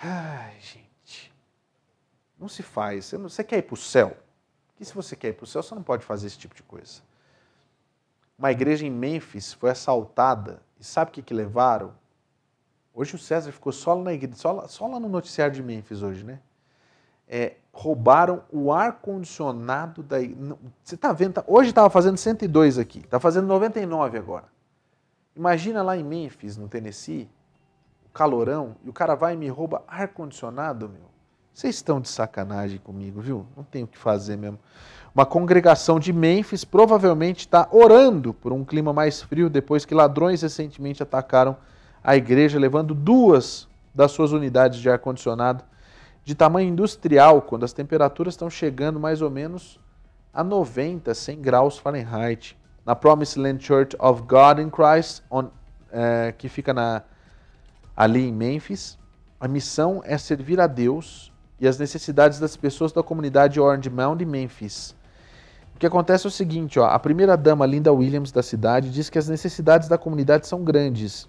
[0.00, 1.32] Ai, gente.
[2.38, 3.06] Não se faz.
[3.06, 4.16] Você, não, você quer ir para o céu?
[4.78, 6.62] E se você quer ir para o céu, você não pode fazer esse tipo de
[6.62, 7.02] coisa.
[8.38, 11.92] Uma igreja em Memphis foi assaltada e sabe o que, que levaram?
[12.94, 15.62] Hoje o César ficou só lá, na igreja, só, lá, só lá no noticiário de
[15.62, 16.40] Memphis hoje, né?
[17.26, 20.18] É, roubaram o ar-condicionado da.
[20.82, 21.34] Você está vendo?
[21.34, 24.46] Tá, hoje estava fazendo 102 aqui, está fazendo 99 agora.
[25.36, 27.28] Imagina lá em Memphis, no Tennessee,
[28.18, 31.08] calorão, e o cara vai e me rouba ar-condicionado, meu.
[31.54, 33.46] Vocês estão de sacanagem comigo, viu?
[33.56, 34.58] Não tem o que fazer mesmo.
[35.14, 40.42] Uma congregação de Memphis provavelmente está orando por um clima mais frio depois que ladrões
[40.42, 41.56] recentemente atacaram
[42.02, 45.62] a igreja, levando duas das suas unidades de ar-condicionado
[46.24, 49.78] de tamanho industrial, quando as temperaturas estão chegando mais ou menos
[50.34, 52.58] a 90, 100 graus Fahrenheit.
[52.84, 55.50] na Promised Land Church of God in Christ, on,
[55.92, 57.02] é, que fica na,
[57.98, 58.96] ali em Memphis.
[59.40, 64.22] A missão é servir a Deus e as necessidades das pessoas da comunidade Orange Mound
[64.22, 64.94] e Memphis.
[65.74, 69.10] O que acontece é o seguinte, ó, a primeira dama Linda Williams da cidade diz
[69.10, 71.28] que as necessidades da comunidade são grandes.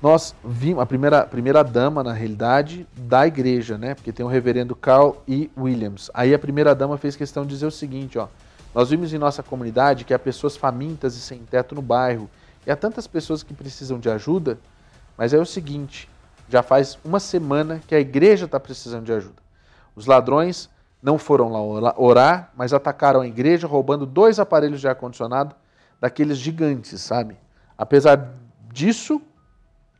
[0.00, 3.94] Nós vimos a primeira, primeira dama, na realidade, da igreja, né?
[3.94, 5.50] Porque tem o reverendo Carl E.
[5.56, 6.10] Williams.
[6.14, 8.28] Aí a primeira dama fez questão de dizer o seguinte, ó.
[8.72, 12.30] Nós vimos em nossa comunidade que há pessoas famintas e sem teto no bairro.
[12.64, 14.58] E há tantas pessoas que precisam de ajuda,
[15.16, 16.08] mas é o seguinte:
[16.48, 19.42] já faz uma semana que a igreja está precisando de ajuda.
[19.94, 20.68] Os ladrões
[21.02, 25.54] não foram lá orar, mas atacaram a igreja, roubando dois aparelhos de ar-condicionado
[26.00, 27.36] daqueles gigantes, sabe?
[27.76, 28.32] Apesar
[28.72, 29.20] disso,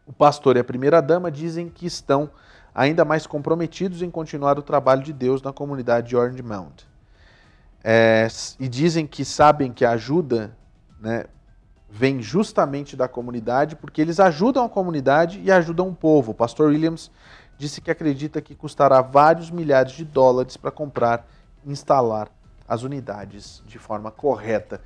[0.07, 2.31] o pastor e a primeira-dama dizem que estão
[2.75, 6.83] ainda mais comprometidos em continuar o trabalho de Deus na comunidade de Orange Mount.
[7.83, 8.27] É,
[8.59, 10.57] e dizem que sabem que a ajuda
[11.01, 11.25] né,
[11.97, 16.33] vem justamente da comunidade, porque eles ajudam a comunidade e ajudam o povo.
[16.33, 17.11] O pastor Williams
[17.57, 21.27] disse que acredita que custará vários milhares de dólares para comprar
[21.65, 22.29] e instalar
[22.69, 24.81] as unidades de forma correta.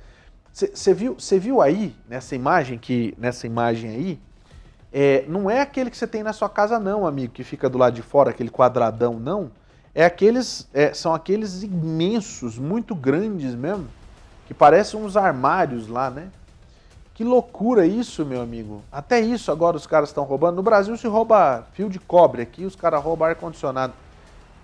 [0.53, 4.19] Você viu, viu aí nessa imagem que nessa imagem aí
[4.93, 7.77] é, não é aquele que você tem na sua casa não, amigo, que fica do
[7.77, 9.51] lado de fora, aquele quadradão não
[9.93, 13.87] é aqueles, é, são aqueles imensos, muito grandes mesmo,
[14.47, 16.29] que parecem uns armários lá, né?
[17.21, 18.81] Que loucura isso, meu amigo.
[18.91, 20.55] Até isso agora os caras estão roubando.
[20.55, 23.93] No Brasil se rouba fio de cobre, aqui os caras roubam ar-condicionado.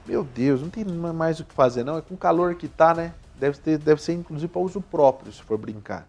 [0.07, 1.99] Meu Deus, não tem mais o que fazer não.
[1.99, 3.13] É com o calor que tá, né?
[3.35, 6.07] Deve, ter, deve ser inclusive para uso próprio, se for brincar.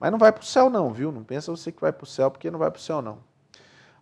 [0.00, 1.12] Mas não vai pro céu não, viu?
[1.12, 3.18] Não pensa você que vai pro céu, porque não vai pro céu não.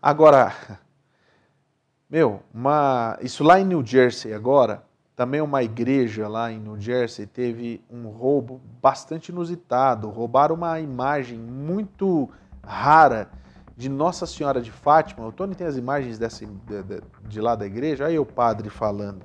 [0.00, 0.50] Agora,
[2.08, 4.82] Meu, uma, isso lá em New Jersey agora,
[5.14, 10.08] também uma igreja lá em New Jersey teve um roubo bastante inusitado.
[10.08, 12.30] Roubaram uma imagem muito
[12.64, 13.30] rara
[13.76, 15.26] de Nossa Senhora de Fátima.
[15.26, 18.06] O Tony tem as imagens dessa, de, de, de lá da igreja.
[18.06, 19.24] Aí o padre falando.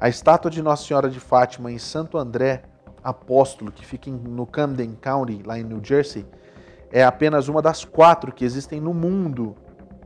[0.00, 2.62] A estátua de Nossa Senhora de Fátima em Santo André
[3.04, 6.24] Apóstolo, que fica no Camden County, lá em New Jersey,
[6.90, 9.54] é apenas uma das quatro que existem no mundo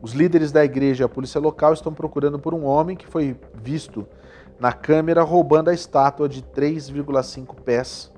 [0.02, 3.36] os líderes da igreja e a polícia local estão procurando por um homem que foi
[3.54, 4.06] visto
[4.58, 8.12] na câmera roubando a estátua de 3,5 pés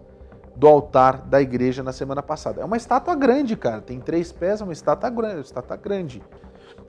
[0.54, 2.62] do altar da igreja na semana passada.
[2.62, 3.80] É uma estátua grande, cara.
[3.80, 5.46] Tem três pés, é uma estátua grande.
[5.46, 6.22] Estátua grande.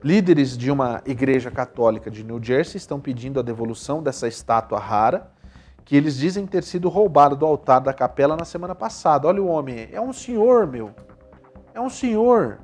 [0.02, 5.30] Líderes de uma igreja católica de New Jersey estão pedindo a devolução dessa estátua rara,
[5.84, 9.26] que eles dizem ter sido roubada do altar da capela na semana passada.
[9.26, 10.90] Olha o homem, é um senhor, meu.
[11.74, 12.58] É um senhor.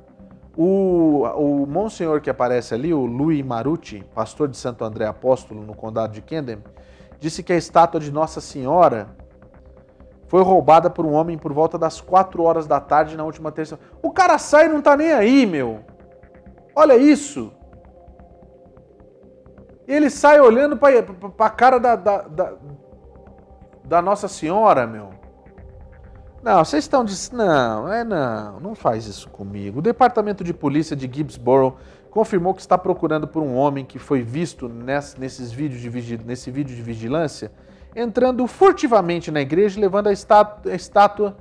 [0.57, 5.75] O, o monsenhor que aparece ali, o Louis Marucci, pastor de Santo André Apóstolo no
[5.75, 6.63] condado de Camden,
[7.19, 9.09] disse que a estátua de Nossa Senhora
[10.27, 13.79] foi roubada por um homem por volta das 4 horas da tarde na última terça.
[14.01, 15.81] O cara sai e não tá nem aí, meu.
[16.75, 17.51] Olha isso.
[19.87, 20.99] Ele sai olhando para
[21.39, 22.53] a cara da, da, da,
[23.83, 25.09] da Nossa Senhora, meu.
[26.45, 27.37] Não, vocês estão dizendo.
[27.37, 29.79] Não, é não, não faz isso comigo.
[29.79, 31.75] O Departamento de Polícia de Gibbsboro
[32.11, 36.51] confirmou que está procurando por um homem que foi visto nesse, nesses vídeos de, nesse
[36.51, 37.51] vídeo de vigilância
[37.95, 41.35] entrando furtivamente na igreja, levando a estátua, a estátua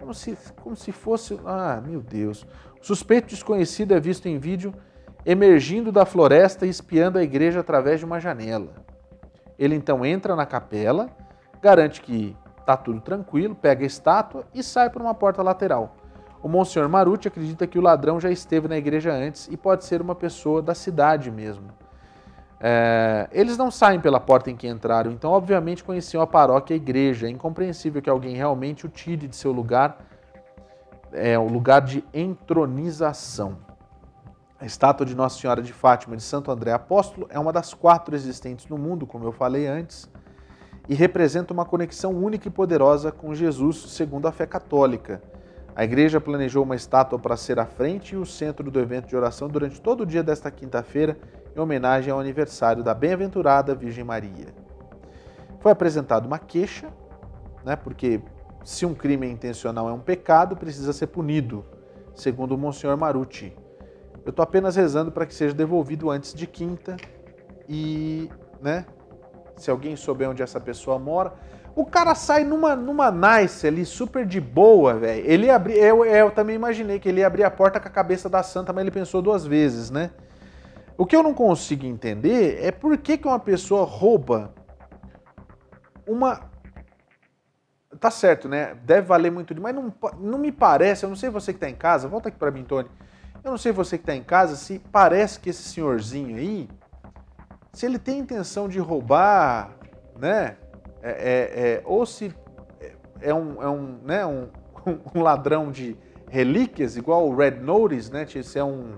[0.00, 1.38] como, se, como se fosse.
[1.46, 2.44] Ah, meu Deus.
[2.82, 4.74] O suspeito desconhecido é visto em vídeo
[5.24, 8.72] emergindo da floresta e espiando a igreja através de uma janela.
[9.56, 11.10] Ele então entra na capela,
[11.62, 12.36] garante que
[12.66, 15.94] Tá tudo tranquilo, pega a estátua e sai por uma porta lateral.
[16.42, 20.02] O Monsenhor Maruti acredita que o ladrão já esteve na igreja antes e pode ser
[20.02, 21.68] uma pessoa da cidade mesmo.
[22.60, 26.78] É, eles não saem pela porta em que entraram, então obviamente conheciam a paróquia e
[26.78, 27.28] a igreja.
[27.28, 29.98] É incompreensível que alguém realmente o tire de seu lugar,
[31.12, 33.58] é o lugar de entronização.
[34.58, 38.16] A estátua de Nossa Senhora de Fátima de Santo André Apóstolo é uma das quatro
[38.16, 40.10] existentes no mundo, como eu falei antes
[40.88, 45.20] e representa uma conexão única e poderosa com Jesus, segundo a fé católica.
[45.74, 49.16] A igreja planejou uma estátua para ser a frente e o centro do evento de
[49.16, 51.18] oração durante todo o dia desta quinta-feira,
[51.54, 54.54] em homenagem ao aniversário da bem-aventurada Virgem Maria.
[55.60, 56.88] Foi apresentada uma queixa,
[57.64, 58.20] né, porque
[58.64, 61.64] se um crime intencional é um pecado, precisa ser punido,
[62.14, 63.54] segundo o Monsenhor Maruti.
[64.24, 66.96] Eu estou apenas rezando para que seja devolvido antes de quinta
[67.68, 68.30] e,
[68.60, 68.84] né,
[69.56, 71.32] se alguém souber onde essa pessoa mora.
[71.74, 75.24] O cara sai numa, numa nice ali, super de boa, velho.
[75.26, 78.28] Ele abri, eu, eu também imaginei que ele ia abrir a porta com a cabeça
[78.28, 80.10] da santa, mas ele pensou duas vezes, né?
[80.96, 84.54] O que eu não consigo entender é por que, que uma pessoa rouba
[86.06, 86.40] uma
[87.98, 88.74] tá certo, né?
[88.84, 91.68] Deve valer muito demais, mas não, não me parece, eu não sei você que está
[91.68, 92.88] em casa, volta aqui para mim, Tony.
[93.42, 96.68] Eu não sei você que está em casa, se parece que esse senhorzinho aí,
[97.76, 99.76] se ele tem intenção de roubar,
[100.18, 100.56] né?
[101.02, 102.34] É, é, é, ou se
[103.20, 104.48] é um, é um, né, um,
[105.14, 105.94] um ladrão de
[106.30, 108.24] relíquias, igual o Red Notice, né?
[108.24, 108.94] Se é um,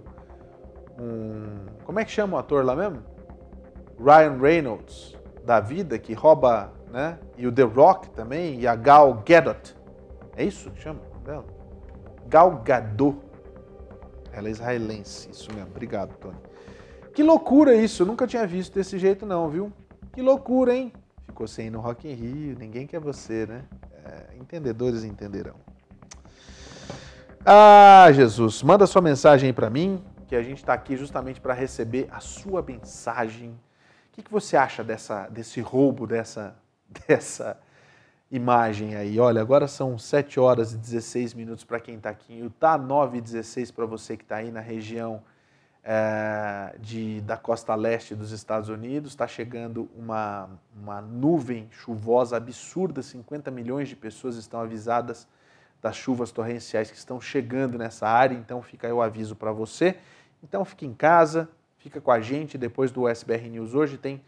[0.97, 1.67] um.
[1.85, 3.03] Como é que chama o ator lá mesmo?
[3.99, 7.19] Ryan Reynolds, da vida, que rouba, né?
[7.37, 9.77] E o The Rock também, e a Gal Gadot.
[10.37, 11.45] É isso que chama dela?
[12.29, 13.19] Gal Gadot.
[14.33, 15.69] Ela é israelense, isso mesmo.
[15.69, 16.48] Obrigado, Tony.
[17.19, 19.73] Que loucura isso, nunca tinha visto desse jeito não, viu?
[20.13, 20.93] Que loucura, hein?
[21.27, 23.65] Ficou sem ir no Rock in Rio, ninguém quer você, né?
[24.05, 25.57] É, entendedores entenderão.
[27.45, 31.53] Ah, Jesus, manda sua mensagem aí para mim, que a gente está aqui justamente para
[31.55, 33.51] receber a sua mensagem.
[33.51, 36.55] O que, que você acha dessa, desse roubo, dessa,
[37.09, 37.59] dessa
[38.31, 39.19] imagem aí?
[39.19, 43.19] Olha, agora são 7 horas e 16 minutos para quem está aqui em Utah, 9
[43.19, 45.21] e 16 para você que está aí na região
[45.83, 49.13] é, de, da costa leste dos Estados Unidos.
[49.13, 55.27] Está chegando uma, uma nuvem chuvosa absurda, 50 milhões de pessoas estão avisadas
[55.81, 59.97] das chuvas torrenciais que estão chegando nessa área, então fica aí o aviso para você.
[60.43, 61.49] Então fique em casa,
[61.79, 64.23] fica com a gente depois do SBR News hoje tem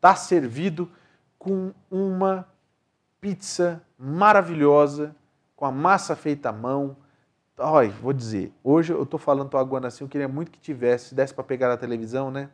[0.00, 0.90] tá servido
[1.38, 2.46] com uma
[3.20, 5.14] pizza maravilhosa
[5.56, 6.96] com a massa feita à mão.
[7.56, 11.10] Olha, vou dizer, hoje eu estou falando, tô aguando assim, eu queria muito que tivesse,
[11.10, 12.50] se desse para pegar na televisão, né?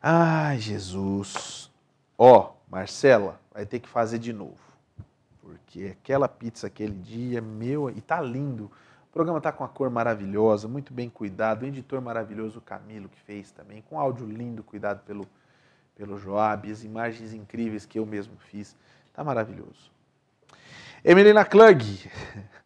[0.00, 1.70] Ai, Jesus.
[2.16, 4.64] Ó, Marcela, vai ter que fazer de novo
[5.74, 8.70] porque aquela pizza aquele dia, meu, e tá lindo.
[9.08, 13.20] O programa tá com a cor maravilhosa, muito bem cuidado, o editor maravilhoso, Camilo, que
[13.20, 15.26] fez também, com áudio lindo, cuidado pelo,
[15.96, 18.76] pelo Joab, as imagens incríveis que eu mesmo fiz.
[19.12, 19.92] Tá maravilhoso.
[21.04, 21.82] Emelina Klug.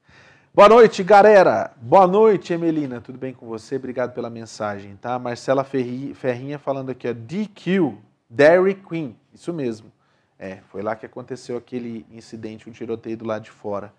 [0.59, 1.71] Boa noite, galera.
[1.81, 3.01] Boa noite, Emelina.
[3.01, 3.77] Tudo bem com você?
[3.77, 5.17] Obrigado pela mensagem, tá?
[5.17, 7.13] Marcela Ferrinha falando aqui, ó.
[7.13, 7.97] DQ,
[8.29, 9.17] Dairy Queen.
[9.33, 9.93] Isso mesmo.
[10.37, 13.95] É, foi lá que aconteceu aquele incidente, um tiroteio do lado de fora.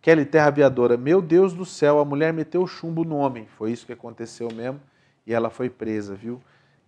[0.00, 3.48] Kelly Terra Aviadora, meu Deus do céu, a mulher meteu chumbo no homem.
[3.48, 4.80] Foi isso que aconteceu mesmo
[5.26, 6.40] e ela foi presa, viu?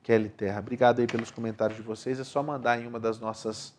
[0.04, 0.60] Kelly Terra.
[0.60, 2.20] Obrigado aí pelos comentários de vocês.
[2.20, 3.74] É só mandar em uma das nossas,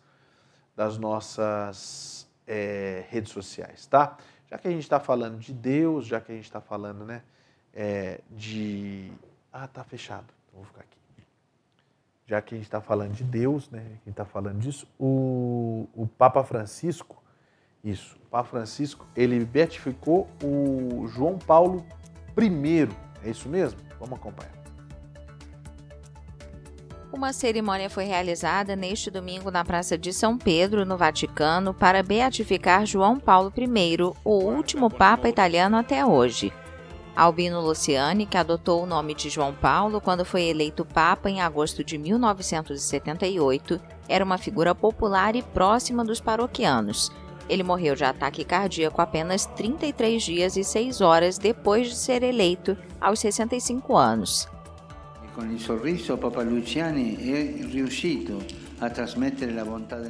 [0.76, 4.18] das nossas é, redes sociais, tá?
[4.50, 7.22] Já que a gente está falando de Deus, já que a gente está falando, né,
[7.72, 9.12] é, de...
[9.52, 10.26] Ah, tá fechado.
[10.48, 10.98] Então vou ficar aqui
[12.28, 16.06] já que a gente está falando de Deus, né, gente está falando disso, o, o
[16.06, 17.22] Papa Francisco,
[17.82, 21.86] isso, o Papa Francisco, ele beatificou o João Paulo
[22.36, 22.88] I,
[23.24, 23.80] é isso mesmo?
[23.98, 24.57] Vamos acompanhar.
[27.10, 32.84] Uma cerimônia foi realizada neste domingo na Praça de São Pedro, no Vaticano, para beatificar
[32.84, 36.52] João Paulo I, o último Papa italiano até hoje.
[37.16, 41.82] Albino Luciani, que adotou o nome de João Paulo quando foi eleito Papa em agosto
[41.82, 47.10] de 1978, era uma figura popular e próxima dos paroquianos.
[47.48, 52.76] Ele morreu de ataque cardíaco apenas 33 dias e 6 horas depois de ser eleito,
[53.00, 54.46] aos 65 anos.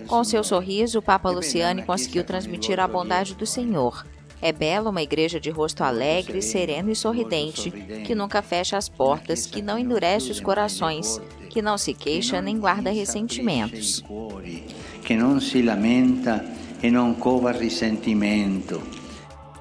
[0.06, 4.06] Com seu sorriso, o Papa Luciani conseguiu transmitir a bondade do Senhor.
[4.40, 7.70] É bela uma igreja de rosto alegre, sereno e sorridente,
[8.06, 11.20] que nunca fecha as portas, que não endurece os corações,
[11.50, 14.02] que não se queixa nem guarda ressentimentos.
[15.04, 16.42] Que não se lamenta
[16.82, 18.80] e não cova ressentimento.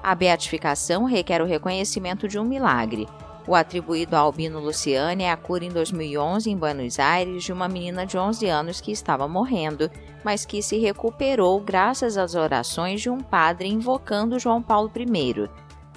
[0.02, 3.06] A beatificação requer o reconhecimento de um milagre.
[3.48, 7.66] O atribuído a Albino Luciane é a cura em 2011 em Buenos Aires de uma
[7.66, 9.90] menina de 11 anos que estava morrendo,
[10.22, 15.48] mas que se recuperou graças às orações de um padre invocando João Paulo I.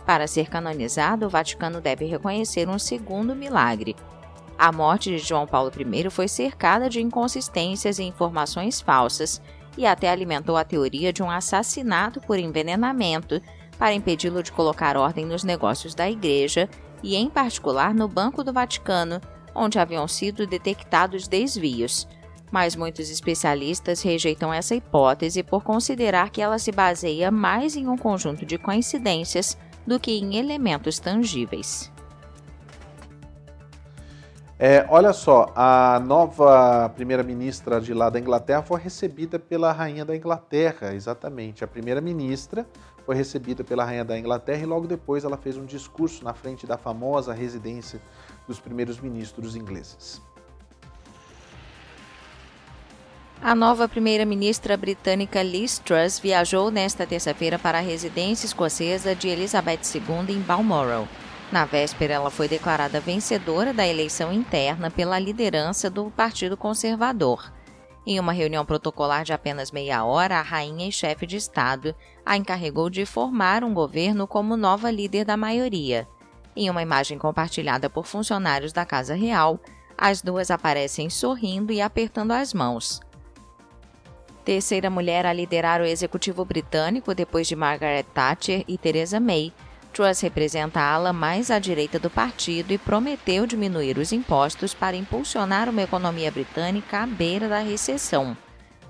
[0.06, 3.97] Para ser canonizado, o Vaticano deve reconhecer um segundo milagre.
[4.58, 9.41] A morte de João Paulo I foi cercada de inconsistências e informações falsas
[9.78, 13.41] e até alimentou a teoria de um assassinato por envenenamento
[13.78, 16.70] para impedi-lo de colocar ordem nos negócios da igreja
[17.04, 19.22] e, em particular, no Banco do Vaticano,
[19.54, 22.08] onde haviam sido detectados desvios.
[22.52, 27.97] Mas muitos especialistas rejeitam essa hipótese por considerar que ela se baseia mais em um
[27.97, 31.91] conjunto de coincidências do que em elementos tangíveis.
[34.64, 40.16] É, olha só, a nova primeira-ministra de lá da Inglaterra foi recebida pela rainha da
[40.16, 41.64] Inglaterra, exatamente.
[41.64, 42.68] A primeira-ministra
[43.12, 46.66] foi recebida pela rainha da Inglaterra e logo depois ela fez um discurso na frente
[46.66, 48.01] da famosa residência
[48.47, 50.22] dos primeiros ministros ingleses.
[53.41, 59.82] A nova primeira-ministra britânica Liz Truss viajou nesta terça-feira para a residência escocesa de Elizabeth
[59.93, 61.05] II em Balmoral.
[61.51, 67.51] Na véspera, ela foi declarada vencedora da eleição interna pela liderança do Partido Conservador.
[68.12, 71.95] Em uma reunião protocolar de apenas meia hora, a rainha e chefe de Estado
[72.26, 76.05] a encarregou de formar um governo como nova líder da maioria.
[76.53, 79.57] Em uma imagem compartilhada por funcionários da Casa Real,
[79.97, 82.99] as duas aparecem sorrindo e apertando as mãos
[84.43, 89.53] terceira mulher a liderar o executivo britânico depois de Margaret Thatcher e Theresa May.
[89.94, 94.96] Truss representa a ala mais à direita do partido e prometeu diminuir os impostos para
[94.96, 98.36] impulsionar uma economia britânica à beira da recessão.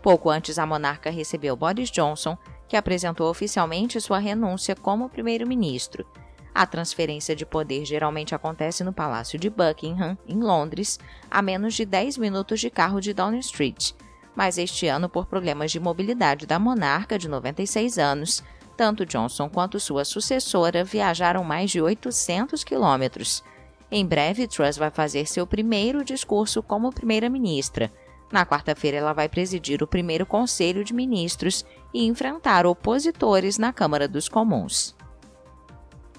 [0.02, 2.38] Pouco antes, a monarca recebeu Boris Johnson,
[2.68, 6.06] que apresentou oficialmente sua renúncia como primeiro-ministro.
[6.54, 11.00] A transferência de poder geralmente acontece no Palácio de Buckingham, em Londres,
[11.30, 13.94] a menos de 10 minutos de carro de Downing Street
[14.36, 18.44] mas este ano, por problemas de mobilidade da monarca de 96 anos,
[18.76, 23.44] tanto Johnson quanto sua sucessora viajaram mais de 800 quilômetros.
[23.90, 27.92] Em breve, Truss vai fazer seu primeiro discurso como primeira-ministra.
[28.32, 34.08] Na quarta-feira, ela vai presidir o primeiro Conselho de Ministros e enfrentar opositores na Câmara
[34.08, 34.96] dos Comuns.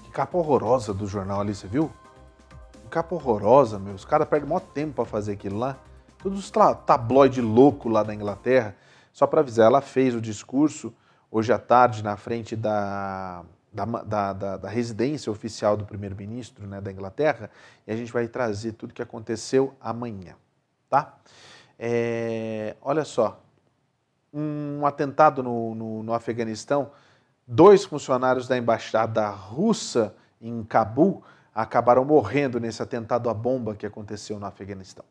[0.03, 1.91] Que capa horrorosa do jornal ali, você viu?
[2.83, 3.95] Que capa horrorosa, meu.
[3.95, 5.79] Os caras perdem maior tempo para fazer aquilo lá
[6.23, 6.51] todos os
[6.85, 8.75] tabloide louco lá da Inglaterra.
[9.11, 10.93] Só para avisar, ela fez o discurso
[11.33, 16.79] hoje à tarde na frente da, da, da, da, da residência oficial do primeiro-ministro né,
[16.79, 17.49] da Inglaterra
[17.87, 20.35] e a gente vai trazer tudo o que aconteceu amanhã,
[20.87, 21.17] tá?
[21.79, 23.41] É, olha só,
[24.31, 26.91] um atentado no, no, no Afeganistão,
[27.47, 31.23] dois funcionários da embaixada russa em Cabul
[31.53, 35.03] acabaram morrendo nesse atentado à bomba que aconteceu no Afeganistão.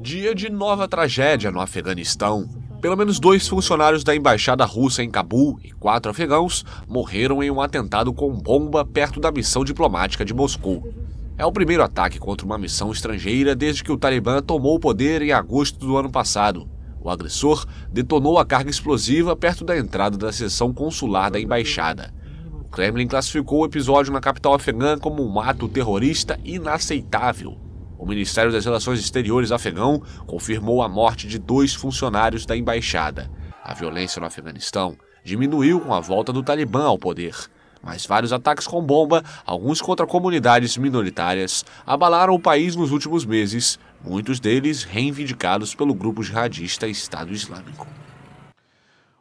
[0.00, 2.48] Dia de nova tragédia no Afeganistão.
[2.80, 7.60] Pelo menos dois funcionários da embaixada russa em Cabul e quatro afegãos morreram em um
[7.60, 10.92] atentado com bomba perto da missão diplomática de Moscou.
[11.38, 15.22] É o primeiro ataque contra uma missão estrangeira desde que o Talibã tomou o poder
[15.22, 16.68] em agosto do ano passado.
[17.00, 22.12] O agressor detonou a carga explosiva perto da entrada da seção consular da embaixada.
[22.60, 27.65] O Kremlin classificou o episódio na capital afegã como um ato terrorista inaceitável
[27.98, 33.30] o Ministério das Relações Exteriores afegão confirmou a morte de dois funcionários da embaixada.
[33.64, 37.34] A violência no Afeganistão diminuiu com a volta do Talibã ao poder,
[37.82, 43.78] mas vários ataques com bomba, alguns contra comunidades minoritárias, abalaram o país nos últimos meses,
[44.04, 47.86] muitos deles reivindicados pelo grupo jihadista Estado Islâmico.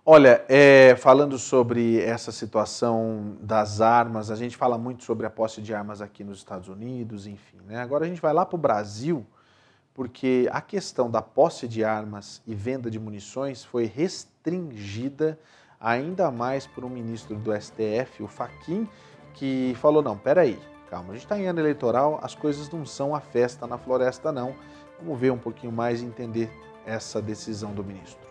[0.08, 5.64] Olha, é, falando sobre essa situação das armas, a gente fala muito sobre a posse
[5.64, 7.58] de armas aqui nos Estados Unidos, enfim.
[7.66, 7.80] Né?
[7.80, 9.26] Agora a gente vai lá para o Brasil,
[9.96, 15.40] porque a questão da posse de armas e venda de munições foi restringida
[15.82, 18.88] ainda mais por um ministro do STF, o Faquim,
[19.34, 23.16] que falou: não, peraí, calma, a gente está em ano eleitoral, as coisas não são
[23.16, 24.56] a festa na floresta, não.
[25.00, 26.52] Vamos ver um pouquinho mais e entender
[26.86, 28.25] essa decisão do ministro.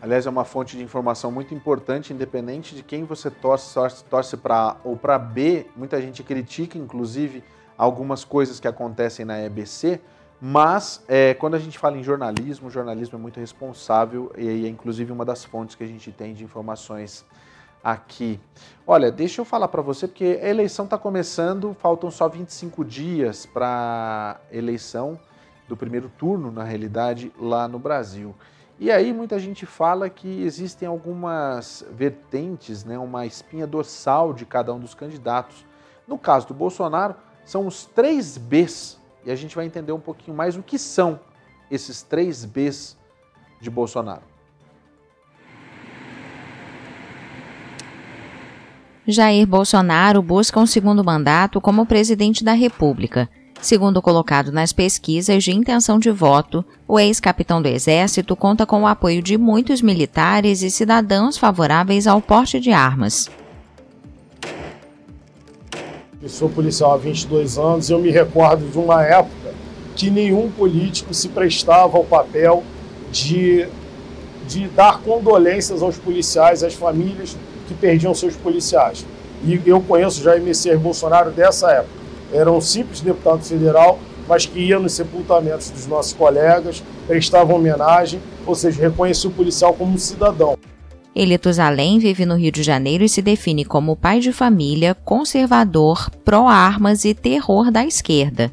[0.00, 4.36] Aliás, é uma fonte de informação muito importante, independente de quem você torce, torce, torce
[4.36, 5.66] para A ou para B.
[5.76, 7.44] Muita gente critica, inclusive,
[7.76, 10.00] algumas coisas que acontecem na EBC,
[10.40, 14.68] mas é, quando a gente fala em jornalismo, o jornalismo é muito responsável e é
[14.68, 17.24] inclusive uma das fontes que a gente tem de informações
[17.82, 18.38] aqui.
[18.86, 23.46] Olha, deixa eu falar para você, porque a eleição está começando, faltam só 25 dias
[23.46, 25.18] para eleição
[25.68, 28.34] do primeiro turno, na realidade, lá no Brasil.
[28.78, 34.74] E aí muita gente fala que existem algumas vertentes, né, uma espinha dorsal de cada
[34.74, 35.64] um dos candidatos.
[36.06, 37.14] No caso do Bolsonaro,
[37.44, 41.20] são os três Bs, e a gente vai entender um pouquinho mais o que são
[41.70, 42.96] esses três Bs
[43.60, 44.31] de Bolsonaro.
[49.06, 53.28] Jair Bolsonaro busca um segundo mandato como presidente da República.
[53.60, 58.86] Segundo colocado nas pesquisas de intenção de voto, o ex-capitão do Exército conta com o
[58.86, 63.28] apoio de muitos militares e cidadãos favoráveis ao porte de armas.
[66.22, 69.52] Eu sou policial há 22 anos e eu me recordo de uma época
[69.96, 72.62] que nenhum político se prestava ao papel
[73.10, 73.66] de,
[74.46, 77.36] de dar condolências aos policiais, às famílias
[77.72, 79.04] que perdiam seus policiais.
[79.44, 82.02] E eu conheço já Messias Bolsonaro dessa época.
[82.32, 83.98] Era um simples deputado federal,
[84.28, 89.74] mas que ia nos sepultamentos dos nossos colegas, prestava homenagem, ou seja, reconhecia o policial
[89.74, 90.56] como um cidadão.
[91.14, 96.08] Eli Tuzalém vive no Rio de Janeiro e se define como pai de família, conservador,
[96.24, 98.50] pró-armas e terror da esquerda.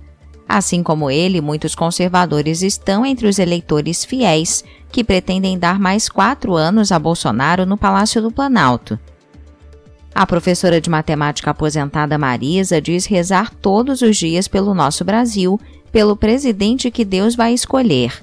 [0.47, 6.55] Assim como ele, muitos conservadores estão entre os eleitores fiéis que pretendem dar mais quatro
[6.55, 8.99] anos a Bolsonaro no Palácio do Planalto.
[10.13, 15.59] A professora de matemática aposentada Marisa diz rezar todos os dias pelo nosso Brasil,
[15.91, 18.13] pelo presidente que Deus vai escolher.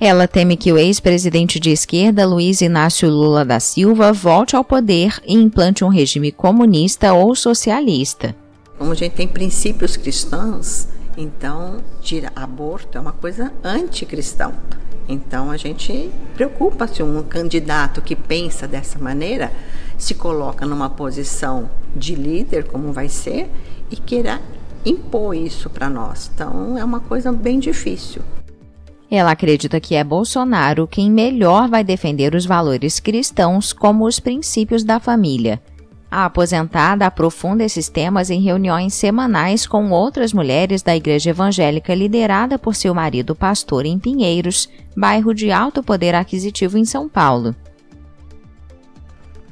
[0.00, 5.20] Ela teme que o ex-presidente de esquerda, Luiz Inácio Lula da Silva, volte ao poder
[5.26, 8.34] e implante um regime comunista ou socialista.
[8.78, 14.52] Como a gente tem princípios cristãos, então tira aborto é uma coisa anticristã.
[15.08, 19.50] Então a gente preocupa se um candidato que pensa dessa maneira
[19.98, 23.50] se coloca numa posição de líder, como vai ser,
[23.90, 24.40] e queira
[24.86, 26.30] impor isso para nós.
[26.32, 28.22] Então é uma coisa bem difícil.
[29.10, 34.84] Ela acredita que é Bolsonaro quem melhor vai defender os valores cristãos como os princípios
[34.84, 35.60] da família.
[36.10, 42.58] A aposentada aprofunda esses temas em reuniões semanais com outras mulheres da igreja evangélica liderada
[42.58, 47.54] por seu marido pastor em Pinheiros, bairro de alto poder aquisitivo em São Paulo.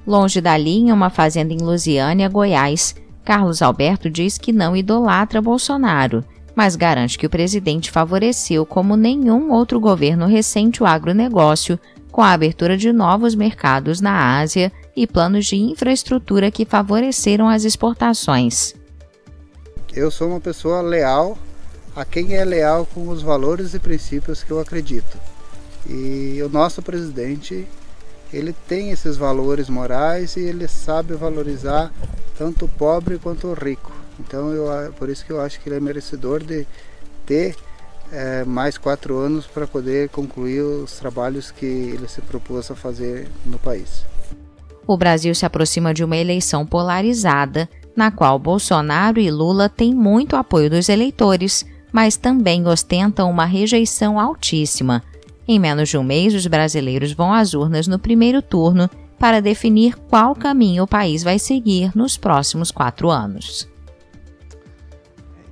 [0.06, 2.94] Longe dali, em uma fazenda em Lusiânia, Goiás,
[3.24, 9.50] Carlos Alberto diz que não idolatra Bolsonaro, mas garante que o presidente favoreceu como nenhum
[9.50, 11.78] outro governo recente o agronegócio,
[12.12, 17.64] com a abertura de novos mercados na Ásia e planos de infraestrutura que favoreceram as
[17.64, 18.74] exportações.
[19.92, 21.36] Eu sou uma pessoa leal
[21.96, 25.18] a quem é leal com os valores e princípios que eu acredito.
[25.88, 27.66] E o nosso presidente
[28.32, 31.92] ele tem esses valores morais e ele sabe valorizar
[32.36, 33.92] tanto o pobre quanto o rico.
[34.18, 36.66] Então, eu, por isso que eu acho que ele é merecedor de
[37.24, 37.56] ter
[38.12, 43.28] é, mais quatro anos para poder concluir os trabalhos que ele se propôs a fazer
[43.44, 44.04] no país.
[44.86, 50.36] O Brasil se aproxima de uma eleição polarizada, na qual Bolsonaro e Lula têm muito
[50.36, 55.02] apoio dos eleitores, mas também ostentam uma rejeição altíssima.
[55.48, 59.96] Em menos de um mês, os brasileiros vão às urnas no primeiro turno para definir
[59.96, 63.68] qual caminho o país vai seguir nos próximos quatro anos.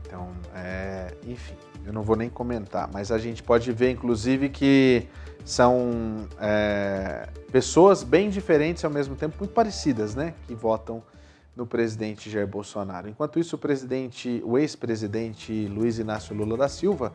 [0.02, 1.54] Então, é, enfim,
[1.86, 5.06] eu não vou nem comentar, mas a gente pode ver, inclusive, que
[5.44, 11.02] são é, pessoas bem diferentes e ao mesmo tempo muito parecidas, né, que votam
[11.54, 13.08] no presidente Jair Bolsonaro.
[13.08, 17.12] Enquanto isso, o presidente, o ex-presidente Luiz Inácio Lula da Silva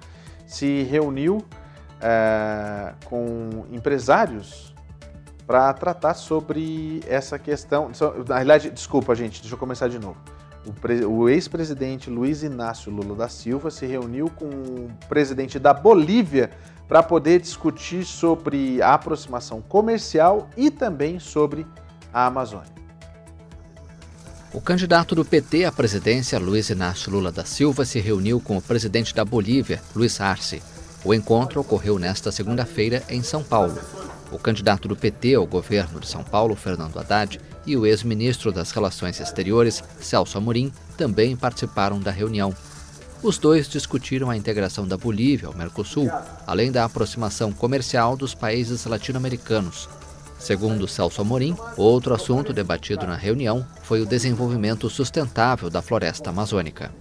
[0.47, 1.43] se reuniu
[2.01, 4.73] é, com empresários
[5.45, 7.91] para tratar sobre essa questão.
[8.27, 10.17] Na realidade, desculpa, gente, deixa eu começar de novo.
[10.65, 16.51] O, o ex-presidente Luiz Inácio Lula da Silva se reuniu com o presidente da Bolívia
[16.87, 21.65] para poder discutir sobre a aproximação comercial e também sobre
[22.13, 22.79] a Amazônia.
[24.51, 28.61] O candidato do PT à presidência, Luiz Inácio Lula da Silva, se reuniu com o
[28.61, 30.61] presidente da Bolívia, Luiz Arce.
[31.03, 33.79] O encontro ocorreu nesta segunda-feira em São Paulo.
[34.31, 38.71] O candidato do PT ao governo de São Paulo, Fernando Haddad, e o ex-ministro das
[38.71, 42.53] Relações Exteriores, Celso Amorim, também participaram da reunião.
[43.23, 46.09] Os dois discutiram a integração da Bolívia ao Mercosul,
[46.45, 49.89] além da aproximação comercial dos países latino-americanos.
[50.37, 56.91] Segundo Celso Amorim, outro assunto debatido na reunião foi o desenvolvimento sustentável da floresta amazônica.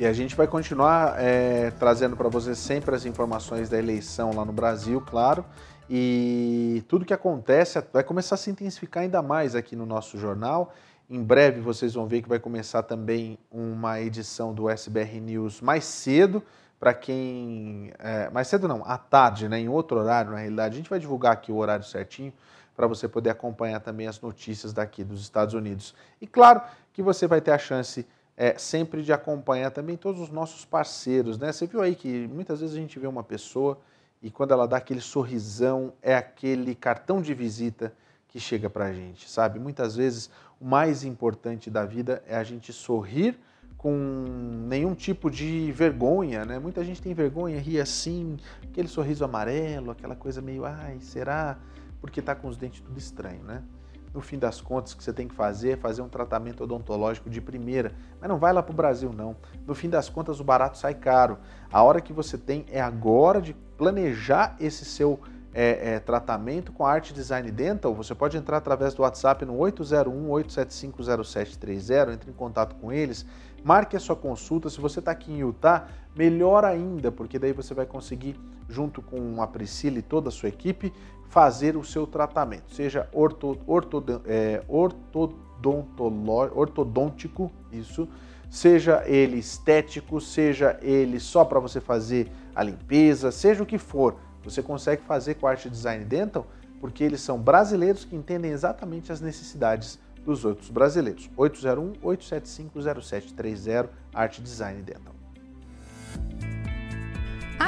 [0.00, 4.46] E a gente vai continuar é, trazendo para vocês sempre as informações da eleição lá
[4.46, 5.44] no Brasil, claro.
[5.90, 10.72] E tudo que acontece vai começar a se intensificar ainda mais aqui no nosso jornal.
[11.10, 15.84] Em breve vocês vão ver que vai começar também uma edição do SBR News mais
[15.84, 16.42] cedo,
[16.78, 17.92] para quem.
[17.98, 20.76] É, mais cedo não, à tarde, né, em outro horário, na realidade.
[20.76, 22.32] A gente vai divulgar aqui o horário certinho
[22.74, 25.94] para você poder acompanhar também as notícias daqui dos Estados Unidos.
[26.22, 28.06] E claro que você vai ter a chance
[28.40, 31.36] é, sempre de acompanhar também todos os nossos parceiros.
[31.38, 31.52] Né?
[31.52, 33.78] Você viu aí que muitas vezes a gente vê uma pessoa
[34.22, 37.92] e quando ela dá aquele sorrisão, é aquele cartão de visita
[38.28, 39.58] que chega para a gente, sabe?
[39.58, 43.38] Muitas vezes o mais importante da vida é a gente sorrir
[43.76, 43.92] com
[44.66, 46.58] nenhum tipo de vergonha, né?
[46.58, 51.58] Muita gente tem vergonha, ri assim, aquele sorriso amarelo, aquela coisa meio, ai, será?
[52.00, 53.62] Porque está com os dentes tudo estranho, né?
[54.12, 57.30] No fim das contas, o que você tem que fazer é fazer um tratamento odontológico
[57.30, 57.92] de primeira.
[58.20, 59.36] Mas não vai lá para o Brasil, não.
[59.66, 61.38] No fim das contas, o barato sai caro.
[61.72, 65.20] A hora que você tem é agora de planejar esse seu
[65.54, 67.94] é, é, tratamento com a Arte Design Dental.
[67.94, 73.26] Você pode entrar através do WhatsApp no 801-875-0730, entre em contato com eles,
[73.62, 74.70] marque a sua consulta.
[74.70, 75.86] Se você está aqui em Utah,
[76.16, 78.36] melhor ainda, porque daí você vai conseguir,
[78.68, 80.92] junto com a Priscila e toda a sua equipe,
[81.30, 84.60] fazer o seu tratamento, seja orto, orto, é,
[86.54, 88.08] ortodôntico, isso,
[88.50, 94.16] seja ele estético, seja ele só para você fazer a limpeza, seja o que for,
[94.42, 96.44] você consegue fazer com a Arte Design Dental,
[96.80, 101.30] porque eles são brasileiros que entendem exatamente as necessidades dos outros brasileiros.
[101.38, 105.19] 801-875-0730, Arte Design Dental.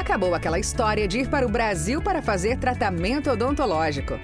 [0.03, 4.19] Acabou aquela história de ir para o Brasil para fazer tratamento odontológico.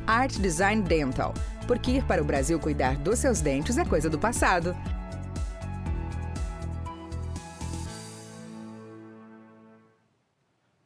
[0.07, 1.33] Art Design Dental.
[1.67, 4.75] Porque ir para o Brasil cuidar dos seus dentes é coisa do passado.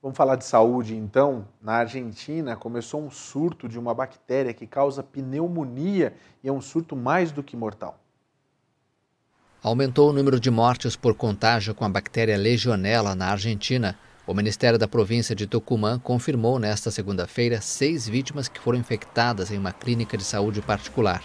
[0.01, 1.47] Vamos falar de saúde então.
[1.59, 6.13] Na Argentina começou um surto de uma bactéria que causa pneumonia
[6.43, 7.99] e é um surto mais do que mortal.
[9.65, 13.97] Aumentou o número de mortes por contágio com a bactéria Legionella na Argentina.
[14.27, 19.57] O Ministério da Província de Tucumã confirmou nesta segunda-feira seis vítimas que foram infectadas em
[19.57, 21.23] uma clínica de saúde particular.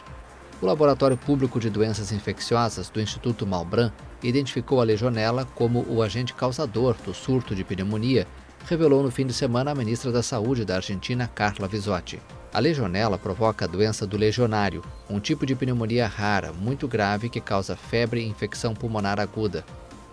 [0.58, 6.32] O Laboratório Público de Doenças Infecciosas do Instituto Malbran identificou a legionela como o agente
[6.32, 8.26] causador do surto de pneumonia,
[8.64, 12.18] revelou no fim de semana a ministra da Saúde da Argentina, Carla Visotti.
[12.52, 17.40] A legionela provoca a doença do legionário, um tipo de pneumonia rara, muito grave que
[17.40, 19.64] causa febre e infecção pulmonar aguda.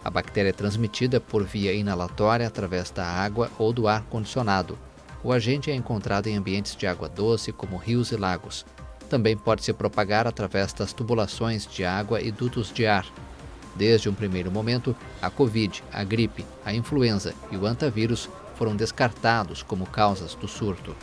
[0.06, 4.78] A bactéria é transmitida por via inalatória através da água ou do ar condicionado.
[5.24, 8.68] O agente é encontrado em ambientes de água doce, como rios e lagos.
[9.10, 13.08] Também pode se propagar através das tubulações de água e dutos de ar.
[13.76, 19.64] Desde um primeiro momento, a Covid, a gripe, a influenza e o antavírus foram descartados
[19.64, 20.96] como causas do surto.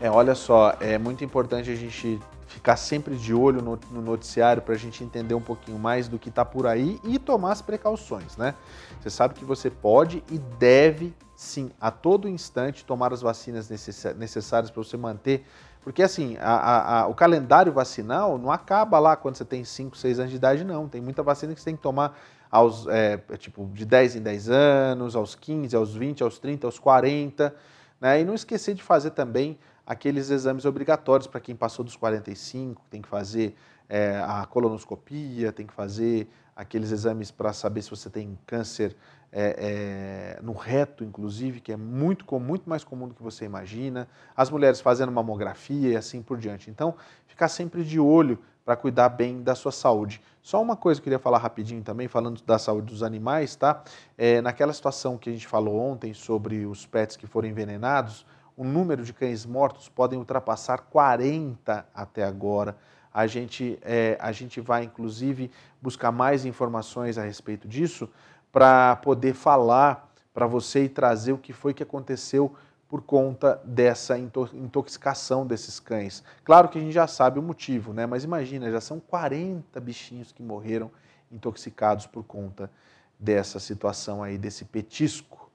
[0.00, 4.62] É, olha só, é muito importante a gente ficar sempre de olho no, no noticiário
[4.62, 7.60] para a gente entender um pouquinho mais do que está por aí e tomar as
[7.60, 8.54] precauções, né?
[8.98, 14.70] Você sabe que você pode e deve, sim, a todo instante tomar as vacinas necessárias
[14.70, 15.44] para você manter.
[15.82, 19.96] Porque, assim, a, a, a, o calendário vacinal não acaba lá quando você tem 5,
[19.96, 20.88] 6 anos de idade, não.
[20.88, 22.18] Tem muita vacina que você tem que tomar
[22.50, 26.78] aos, é, tipo, de 10 em 10 anos, aos 15, aos 20, aos 30, aos
[26.78, 27.54] 40.
[28.00, 28.22] Né?
[28.22, 29.58] E não esquecer de fazer também
[29.90, 33.56] aqueles exames obrigatórios para quem passou dos 45, tem que fazer
[33.88, 38.94] é, a colonoscopia, tem que fazer aqueles exames para saber se você tem câncer
[39.32, 44.06] é, é, no reto, inclusive, que é muito, muito mais comum do que você imagina.
[44.36, 46.70] As mulheres fazendo mamografia e assim por diante.
[46.70, 46.94] Então,
[47.26, 50.22] ficar sempre de olho para cuidar bem da sua saúde.
[50.40, 53.82] Só uma coisa que eu queria falar rapidinho também, falando da saúde dos animais, tá?
[54.16, 58.24] É, naquela situação que a gente falou ontem sobre os pets que foram envenenados,
[58.60, 62.76] o número de cães mortos podem ultrapassar 40 até agora.
[63.10, 65.50] A gente, é, a gente vai, inclusive,
[65.80, 68.06] buscar mais informações a respeito disso
[68.52, 72.54] para poder falar para você e trazer o que foi que aconteceu
[72.86, 76.22] por conta dessa intoxicação desses cães.
[76.44, 78.04] Claro que a gente já sabe o motivo, né?
[78.04, 80.90] mas imagina, já são 40 bichinhos que morreram
[81.32, 82.70] intoxicados por conta
[83.18, 85.50] dessa situação aí, desse petisco.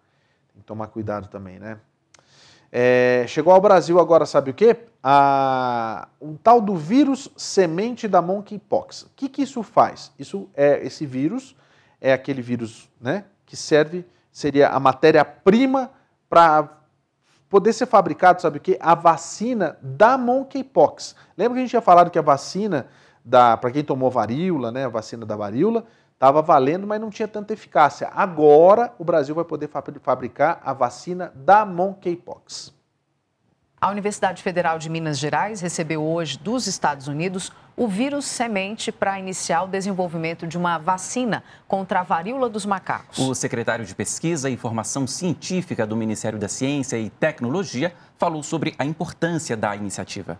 [0.51, 1.79] Tem que tomar cuidado também, né?
[2.78, 4.76] É, chegou ao Brasil agora, sabe o quê?
[5.01, 9.03] A, um tal do vírus semente da monkeypox.
[9.03, 10.11] O que, que isso faz?
[10.19, 11.55] Isso é esse vírus
[12.01, 15.89] é aquele vírus, né, que serve seria a matéria-prima
[16.30, 16.67] para
[17.49, 18.78] poder ser fabricado, sabe o quê?
[18.82, 21.15] A vacina da monkeypox.
[21.38, 22.88] Lembra que a gente tinha falado que a vacina
[23.23, 25.86] da para quem tomou varíola, né, a vacina da varíola,
[26.16, 28.09] estava valendo, mas não tinha tanta eficácia.
[28.16, 29.70] Agora o Brasil vai poder
[30.01, 32.74] fabricar a vacina da monkeypox.
[33.80, 39.20] A Universidade Federal de Minas Gerais recebeu hoje dos Estados Unidos o vírus semente para
[39.20, 43.20] iniciar o desenvolvimento de uma vacina contra a varíola dos macacos.
[43.20, 48.74] O secretário de Pesquisa e Informação Científica do Ministério da Ciência e Tecnologia falou sobre
[48.80, 50.39] a importância da iniciativa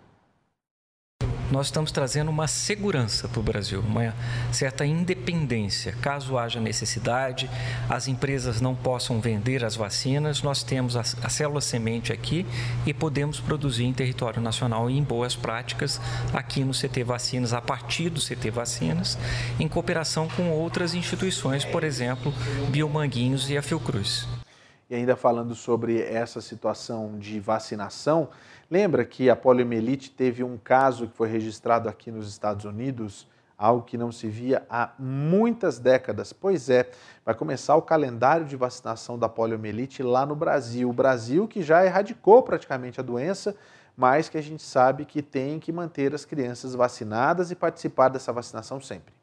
[1.56, 4.14] nós estamos trazendo uma segurança para o Brasil, uma
[4.51, 5.93] certa independência.
[6.01, 7.49] Caso haja necessidade,
[7.89, 12.45] as empresas não possam vender as vacinas, nós temos a, a célula semente aqui
[12.86, 16.01] e podemos produzir em território nacional em boas práticas
[16.34, 19.18] aqui no CT Vacinas, a partir do CT Vacinas,
[19.58, 22.34] em cooperação com outras instituições, por exemplo,
[22.70, 24.28] Biomanguinhos e a Fiocruz.
[24.89, 28.30] E ainda falando sobre essa situação de vacinação,
[28.70, 33.84] Lembra que a poliomielite teve um caso que foi registrado aqui nos Estados Unidos, algo
[33.84, 36.34] que não se via há muitas décadas?
[36.34, 36.89] Pois é,
[37.24, 40.89] vai começar o calendário de vacinação da poliomielite lá no Brasil.
[40.89, 43.55] O Brasil que já erradicou praticamente a doença,
[43.95, 48.34] mas que a gente sabe que tem que manter as crianças vacinadas e participar dessa
[48.34, 49.14] vacinação sempre.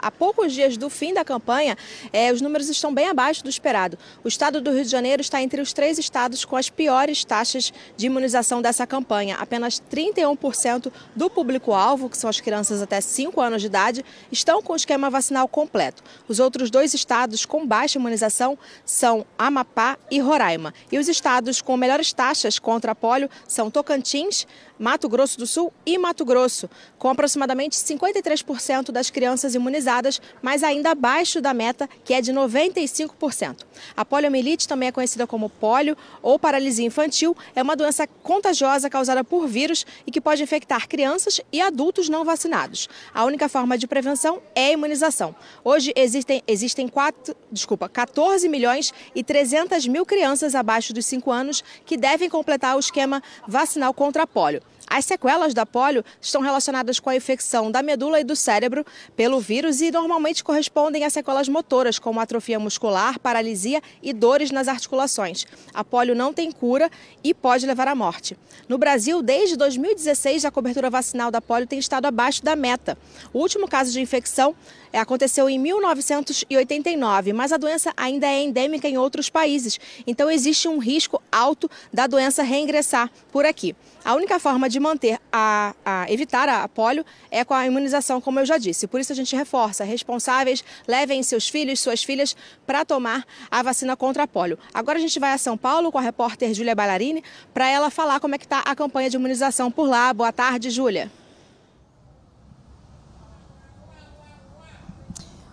[0.00, 1.76] Há poucos dias do fim da campanha,
[2.12, 3.98] é, os números estão bem abaixo do esperado.
[4.22, 7.72] O estado do Rio de Janeiro está entre os três estados com as piores taxas
[7.96, 9.36] de imunização dessa campanha.
[9.36, 14.72] Apenas 31% do público-alvo, que são as crianças até 5 anos de idade, estão com
[14.72, 16.02] o esquema vacinal completo.
[16.28, 20.72] Os outros dois estados com baixa imunização são Amapá e Roraima.
[20.92, 24.46] E os estados com melhores taxas contra a polio são Tocantins,
[24.78, 30.90] Mato Grosso do Sul e Mato Grosso, com aproximadamente 53% das crianças imunizadas, mas ainda
[30.90, 33.64] abaixo da meta, que é de 95%.
[33.96, 39.24] A poliomielite, também é conhecida como polio ou paralisia infantil, é uma doença contagiosa causada
[39.24, 42.88] por vírus e que pode infectar crianças e adultos não vacinados.
[43.12, 45.34] A única forma de prevenção é a imunização.
[45.64, 51.64] Hoje existem, existem 4, desculpa, 14 milhões e 300 mil crianças abaixo dos 5 anos
[51.84, 54.62] que devem completar o esquema vacinal contra a polio.
[54.88, 59.38] As sequelas da polio estão relacionadas com a infecção da medula e do cérebro pelo
[59.38, 65.44] vírus e normalmente correspondem a sequelas motoras, como atrofia muscular, paralisia e dores nas articulações.
[65.74, 66.90] A polio não tem cura
[67.22, 68.36] e pode levar à morte.
[68.68, 72.96] No Brasil, desde 2016, a cobertura vacinal da polio tem estado abaixo da meta.
[73.32, 74.54] O último caso de infecção
[74.92, 79.78] aconteceu em 1989, mas a doença ainda é endêmica em outros países.
[80.06, 83.74] Então existe um risco alto da doença reingressar por aqui.
[84.04, 88.20] A única forma de manter a, a evitar a, a polio é com a imunização,
[88.20, 88.86] como eu já disse.
[88.86, 92.34] Por isso a gente reforça, responsáveis levem seus filhos, suas filhas
[92.66, 94.58] para tomar a vacina contra a polio.
[94.72, 97.22] Agora a gente vai a São Paulo com a repórter Júlia Ballarini
[97.52, 100.12] para ela falar como é que está a campanha de imunização por lá.
[100.14, 101.10] Boa tarde, Júlia.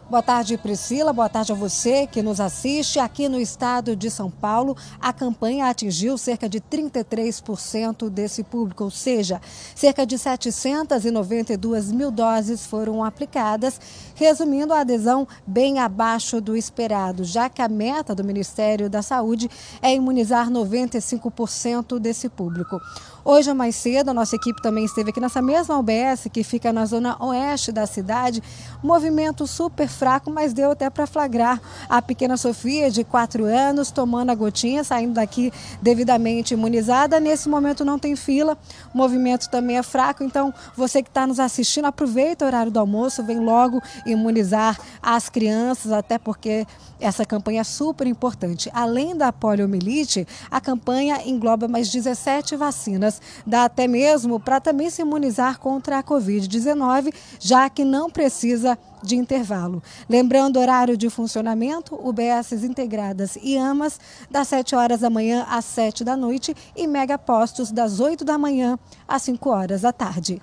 [0.08, 1.12] Boa tarde, Priscila.
[1.12, 3.00] Boa tarde a você que nos assiste.
[3.00, 8.92] Aqui no estado de São Paulo, a campanha atingiu cerca de 33% desse público, ou
[8.92, 9.42] seja,
[9.74, 13.82] cerca de 792 mil doses foram aplicadas,
[14.14, 19.50] resumindo a adesão bem abaixo do esperado, já que a meta do Ministério da Saúde
[19.82, 22.80] é imunizar 95% desse público.
[23.28, 26.86] Hoje, mais cedo, a nossa equipe também esteve aqui nessa mesma UBS, que fica na
[26.86, 28.40] zona oeste da cidade.
[28.84, 34.32] Movimento super fraco, mas deu até para flagrar a pequena Sofia, de 4 anos, tomando
[34.32, 37.20] a gotinha, saindo daqui devidamente imunizada.
[37.20, 38.58] Nesse momento não tem fila,
[38.94, 42.80] o movimento também é fraco, então você que está nos assistindo, aproveita o horário do
[42.80, 46.68] almoço, vem logo imunizar as crianças, até porque
[47.00, 48.70] essa campanha é super importante.
[48.74, 53.22] Além da poliomielite, a campanha engloba mais 17 vacinas.
[53.46, 59.16] Dá até mesmo para também se imunizar contra a Covid-19, já que não precisa de
[59.16, 59.84] intervalo.
[60.10, 65.66] Lembrando o horário de funcionamento, UBSs integradas e AMAS, das 7 horas da manhã às
[65.66, 70.42] 7 da noite e megapostos das 8 da manhã às 5 horas da tarde.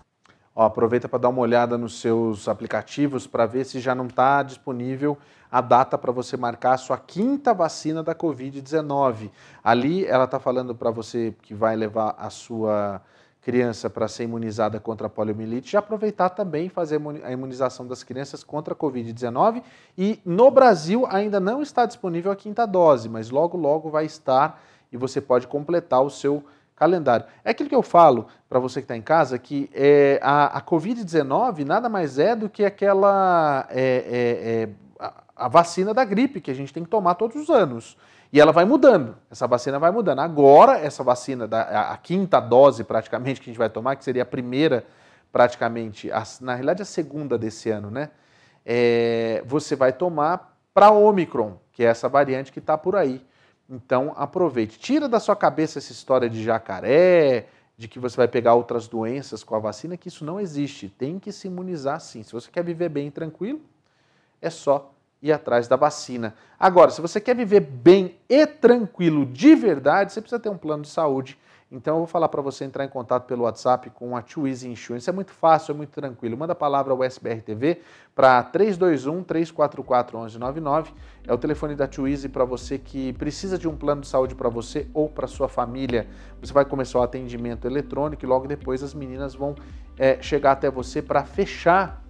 [0.54, 4.42] Ó, aproveita para dar uma olhada nos seus aplicativos para ver se já não está
[4.42, 5.16] disponível
[5.50, 9.30] a data para você marcar a sua quinta vacina da Covid-19.
[9.64, 13.00] Ali ela está falando para você que vai levar a sua
[13.40, 18.44] criança para ser imunizada contra a poliomielite, já aproveitar também fazer a imunização das crianças
[18.44, 19.62] contra a Covid-19.
[19.98, 24.62] E no Brasil ainda não está disponível a quinta dose, mas logo, logo vai estar
[24.92, 26.44] e você pode completar o seu
[26.82, 27.24] calendário.
[27.44, 30.60] É aquilo que eu falo para você que está em casa, que é, a, a
[30.60, 34.68] Covid-19 nada mais é do que aquela é, é, é
[35.36, 37.96] a vacina da gripe que a gente tem que tomar todos os anos.
[38.32, 40.18] E ela vai mudando, essa vacina vai mudando.
[40.18, 44.02] Agora, essa vacina, da, a, a quinta dose praticamente que a gente vai tomar, que
[44.02, 44.84] seria a primeira
[45.30, 48.10] praticamente, a, na realidade a segunda desse ano, né?
[48.66, 53.24] É, você vai tomar para Omicron, que é essa variante que está por aí.
[53.72, 54.78] Então aproveite.
[54.78, 57.46] Tira da sua cabeça essa história de jacaré,
[57.78, 60.90] de que você vai pegar outras doenças com a vacina, que isso não existe.
[60.90, 62.22] Tem que se imunizar sim.
[62.22, 63.62] Se você quer viver bem e tranquilo,
[64.42, 64.92] é só
[65.22, 66.34] ir atrás da vacina.
[66.60, 70.82] Agora, se você quer viver bem e tranquilo de verdade, você precisa ter um plano
[70.82, 71.38] de saúde
[71.72, 75.08] então eu vou falar para você entrar em contato pelo WhatsApp com a Easy Insurance.
[75.08, 76.36] É muito fácil, é muito tranquilo.
[76.36, 77.80] Manda a palavra USBR TV
[78.14, 80.92] para 321 344 1199.
[81.26, 84.50] É o telefone da Easy para você que precisa de um plano de saúde para
[84.50, 86.06] você ou para sua família.
[86.42, 89.54] Você vai começar o atendimento eletrônico e logo depois as meninas vão
[89.98, 92.02] é, chegar até você para fechar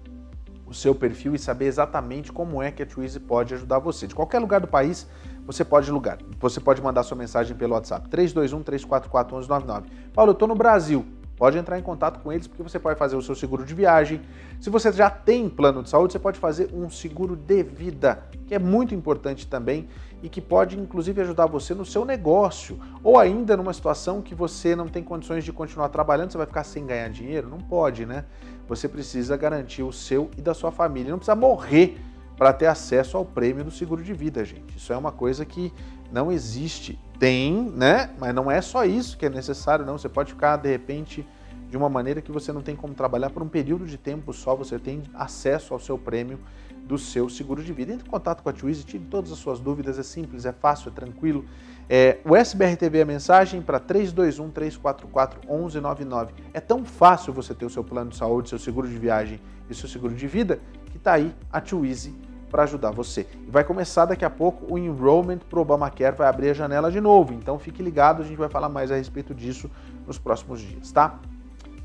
[0.67, 4.09] o seu perfil e saber exatamente como é que a Easy pode ajudar você.
[4.09, 5.07] De qualquer lugar do país,
[5.47, 6.19] você pode lugar.
[6.41, 10.11] Você pode mandar sua mensagem pelo WhatsApp 321 344 1199.
[10.13, 11.05] Paulo, eu estou no Brasil.
[11.37, 14.21] Pode entrar em contato com eles porque você pode fazer o seu seguro de viagem.
[14.61, 18.55] Se você já tem plano de saúde, você pode fazer um seguro de vida, que
[18.55, 19.89] é muito importante também
[20.23, 24.77] e que pode inclusive ajudar você no seu negócio ou ainda numa situação que você
[24.77, 27.49] não tem condições de continuar trabalhando, você vai ficar sem ganhar dinheiro?
[27.49, 28.25] Não pode, né?
[28.69, 31.11] Você precisa garantir o seu e da sua família.
[31.11, 31.99] Não precisa morrer
[32.43, 34.77] para ter acesso ao prêmio do seguro de vida, gente.
[34.77, 35.73] Isso é uma coisa que
[36.11, 36.99] não existe.
[37.17, 38.11] Tem, né?
[38.19, 39.97] Mas não é só isso que é necessário, não.
[39.97, 41.25] Você pode ficar, de repente,
[41.71, 44.57] de uma maneira que você não tem como trabalhar por um período de tempo só,
[44.57, 46.41] você tem acesso ao seu prêmio
[46.83, 47.93] do seu seguro de vida.
[47.93, 50.89] Entre em contato com a Twizy, tire todas as suas dúvidas, é simples, é fácil,
[50.89, 51.45] é tranquilo.
[51.89, 56.33] É, o SBR TV é a mensagem para 321 344 1199.
[56.53, 59.41] É tão fácil você ter o seu plano de saúde, seu seguro de viagem
[59.71, 60.59] e seu seguro de vida
[60.93, 63.27] que está aí a Twizy para ajudar você.
[63.49, 67.01] Vai começar daqui a pouco o enrollment para o Obamacare, vai abrir a janela de
[67.01, 67.33] novo.
[67.33, 69.71] Então fique ligado, a gente vai falar mais a respeito disso
[70.07, 71.19] nos próximos dias, tá?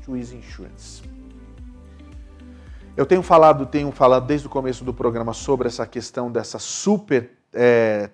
[0.04, 1.02] Swiss Insurance.
[2.94, 7.30] Eu tenho falado, tenho falado desde o começo do programa sobre essa questão dessa super
[7.54, 8.10] é,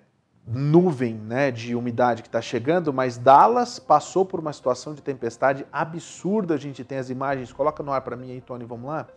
[0.47, 5.65] nuvem né, de umidade que está chegando, mas Dallas passou por uma situação de tempestade
[5.73, 6.53] absurda.
[6.53, 9.07] A gente tem as imagens, coloca no ar para mim aí, Tony, vamos lá.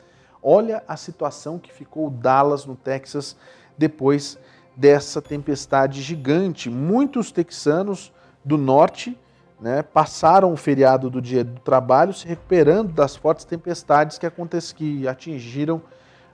[0.43, 3.37] Olha a situação que ficou Dallas, no Texas,
[3.77, 4.39] depois
[4.77, 6.71] dessa tempestade gigante.
[6.71, 8.13] Muitos texanos
[8.45, 9.19] do norte
[9.61, 14.31] né, passaram o feriado do dia do trabalho se recuperando das fortes tempestades que,
[14.75, 15.83] que atingiram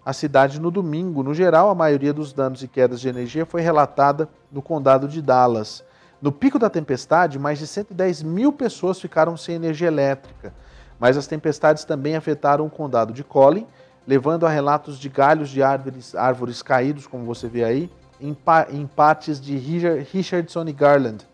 [0.05, 1.23] a cidade no domingo.
[1.23, 5.23] No geral, a maioria dos danos e quedas de energia foi relatada no condado de
[5.23, 5.83] Dallas.
[6.21, 10.53] No pico da tempestade, mais de 110 mil pessoas ficaram sem energia elétrica,
[10.99, 13.67] mas as tempestades também afetaram o condado de Collin
[14.07, 17.91] levando a relatos de galhos de árvores, árvores caídos, como você vê aí,
[18.21, 18.37] em,
[18.71, 21.27] em partes de Richardson e Garland.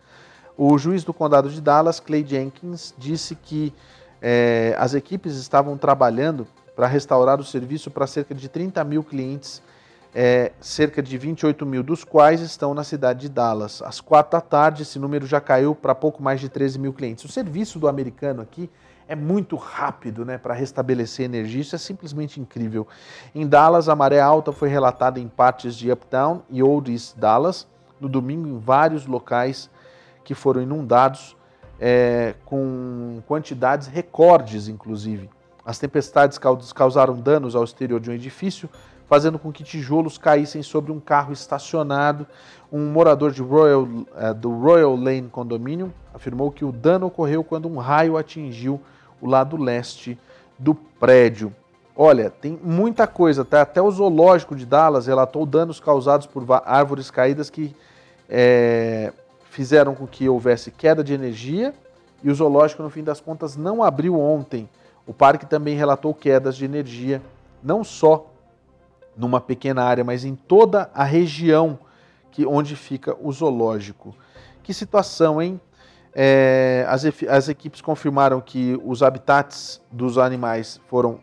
[0.57, 3.73] O juiz do condado de Dallas, Clay Jenkins, disse que
[4.21, 6.47] é, as equipes estavam trabalhando
[6.77, 9.63] para restaurar o serviço para cerca de 30 mil clientes,
[10.15, 13.81] é, cerca de 28 mil dos quais estão na cidade de Dallas.
[13.83, 17.25] Às quatro da tarde, esse número já caiu para pouco mais de 13 mil clientes.
[17.25, 18.69] O serviço do americano aqui
[19.11, 22.87] é muito rápido né, para restabelecer energia, isso é simplesmente incrível.
[23.35, 27.67] Em Dallas, a maré alta foi relatada em partes de Uptown e Old East Dallas,
[28.01, 29.69] no domingo em vários locais
[30.23, 31.37] que foram inundados,
[31.81, 35.29] é, com quantidades recordes, inclusive.
[35.67, 36.39] As tempestades
[36.73, 38.71] causaram danos ao exterior de um edifício,
[39.09, 42.29] fazendo com que tijolos caíssem sobre um carro estacionado.
[42.71, 47.77] Um morador Royal, é, do Royal Lane Condominium afirmou que o dano ocorreu quando um
[47.77, 48.81] raio atingiu
[49.21, 50.19] o lado leste
[50.59, 51.55] do prédio.
[51.95, 53.63] Olha, tem muita coisa, tá?
[53.63, 57.75] Até o zoológico de Dallas relatou danos causados por árvores caídas que
[58.29, 59.13] é,
[59.51, 61.75] fizeram com que houvesse queda de energia
[62.23, 64.69] e o zoológico, no fim das contas, não abriu ontem.
[65.07, 67.21] O parque também relatou quedas de energia,
[67.63, 68.27] não só
[69.17, 71.79] numa pequena área, mas em toda a região
[72.31, 74.15] que onde fica o zoológico.
[74.63, 75.61] Que situação, hein?
[76.15, 81.21] É, as, as, equipes confirmaram que os habitats dos animais foram,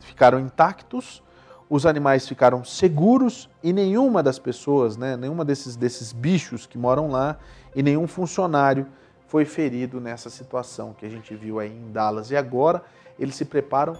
[0.00, 1.22] ficaram intactos,
[1.70, 7.10] os animais ficaram seguros e nenhuma das pessoas, né, nenhuma desses, desses bichos que moram
[7.10, 7.38] lá
[7.74, 8.86] e nenhum funcionário
[9.26, 12.30] foi ferido nessa situação que a gente viu aí em Dallas.
[12.30, 12.82] E agora
[13.18, 13.96] eles se preparam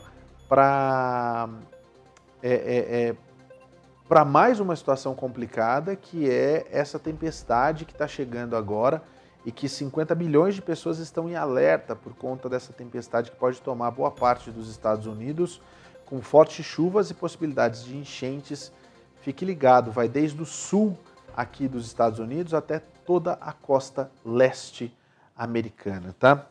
[0.48, 1.48] para
[2.42, 3.16] é, é, é
[4.08, 9.02] para mais uma situação complicada que é essa tempestade que está chegando agora
[9.46, 13.62] e que 50 milhões de pessoas estão em alerta por conta dessa tempestade que pode
[13.62, 15.62] tomar boa parte dos Estados Unidos,
[16.04, 18.72] com fortes chuvas e possibilidades de enchentes.
[19.20, 20.98] Fique ligado, vai desde o sul
[21.36, 24.92] aqui dos Estados Unidos até toda a costa leste
[25.36, 26.46] americana, tá?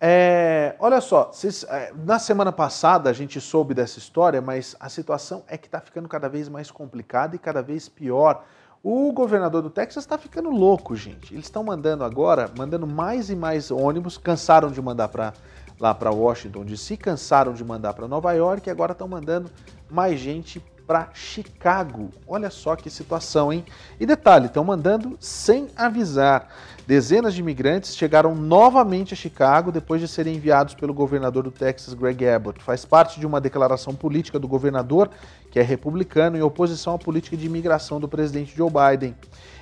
[0.00, 1.32] É, olha só,
[1.68, 5.80] é, na semana passada a gente soube dessa história, mas a situação é que está
[5.80, 8.44] ficando cada vez mais complicada e cada vez pior
[8.86, 11.32] O governador do Texas está ficando louco, gente.
[11.32, 14.18] Eles estão mandando agora, mandando mais e mais ônibus.
[14.18, 15.32] Cansaram de mandar para
[15.80, 19.50] lá para Washington DC, cansaram de mandar para Nova York e agora estão mandando
[19.90, 22.10] mais gente para Chicago.
[22.26, 23.64] Olha só que situação, hein?
[23.98, 26.48] E detalhe, estão mandando sem avisar.
[26.86, 31.94] Dezenas de imigrantes chegaram novamente a Chicago depois de serem enviados pelo governador do Texas,
[31.94, 32.62] Greg Abbott.
[32.62, 35.08] Faz parte de uma declaração política do governador,
[35.50, 39.14] que é republicano, em oposição à política de imigração do presidente Joe Biden.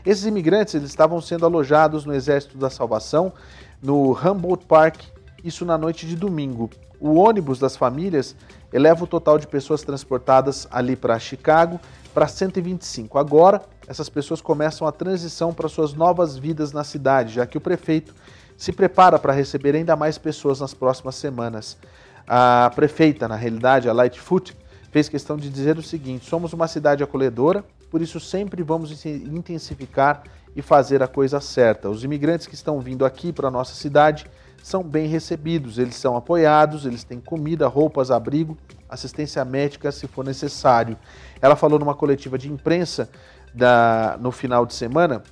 [0.05, 3.33] Esses imigrantes eles estavam sendo alojados no Exército da Salvação,
[3.81, 5.03] no Humboldt Park,
[5.45, 6.71] isso na noite de domingo.
[7.03, 8.37] O ônibus das famílias
[8.73, 11.81] eleva o total de pessoas transportadas ali para Chicago
[12.15, 13.19] para 125.
[13.19, 17.61] Agora, essas pessoas começam a transição para suas novas vidas na cidade, já que o
[17.61, 18.15] prefeito
[18.57, 21.77] se prepara para receber ainda mais pessoas nas próximas semanas.
[22.25, 24.57] A prefeita, na realidade, a Lightfoot,
[24.93, 30.23] fez questão de dizer o seguinte: somos uma cidade acolhedora, por isso sempre vamos intensificar
[30.55, 31.91] e fazer a coisa certa.
[31.91, 34.25] Os imigrantes que estão vindo aqui para a nossa cidade
[34.63, 38.57] são bem recebidos, eles são apoiados, eles têm comida, roupas, abrigo,
[38.89, 40.97] assistência médica se for necessário.
[41.41, 43.11] Ela falou numa coletiva de imprensa
[43.53, 45.23] da, no final de semana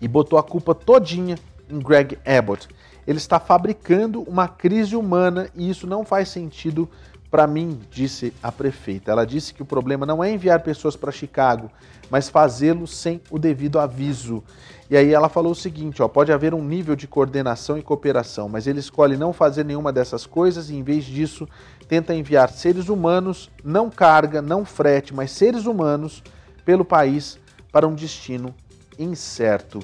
[0.00, 1.38] e botou a culpa todinha
[1.68, 2.68] em Greg Abbott.
[3.06, 6.88] Ele está fabricando uma crise humana e isso não faz sentido
[7.30, 9.12] para mim, disse a prefeita.
[9.12, 11.70] Ela disse que o problema não é enviar pessoas para Chicago,
[12.10, 14.42] mas fazê-lo sem o devido aviso.
[14.90, 18.48] E aí ela falou o seguinte: ó, pode haver um nível de coordenação e cooperação,
[18.48, 21.48] mas ele escolhe não fazer nenhuma dessas coisas e, em vez disso,
[21.88, 26.22] tenta enviar seres humanos, não carga, não frete, mas seres humanos,
[26.64, 27.38] pelo país
[27.70, 28.52] para um destino
[28.98, 29.78] incerto.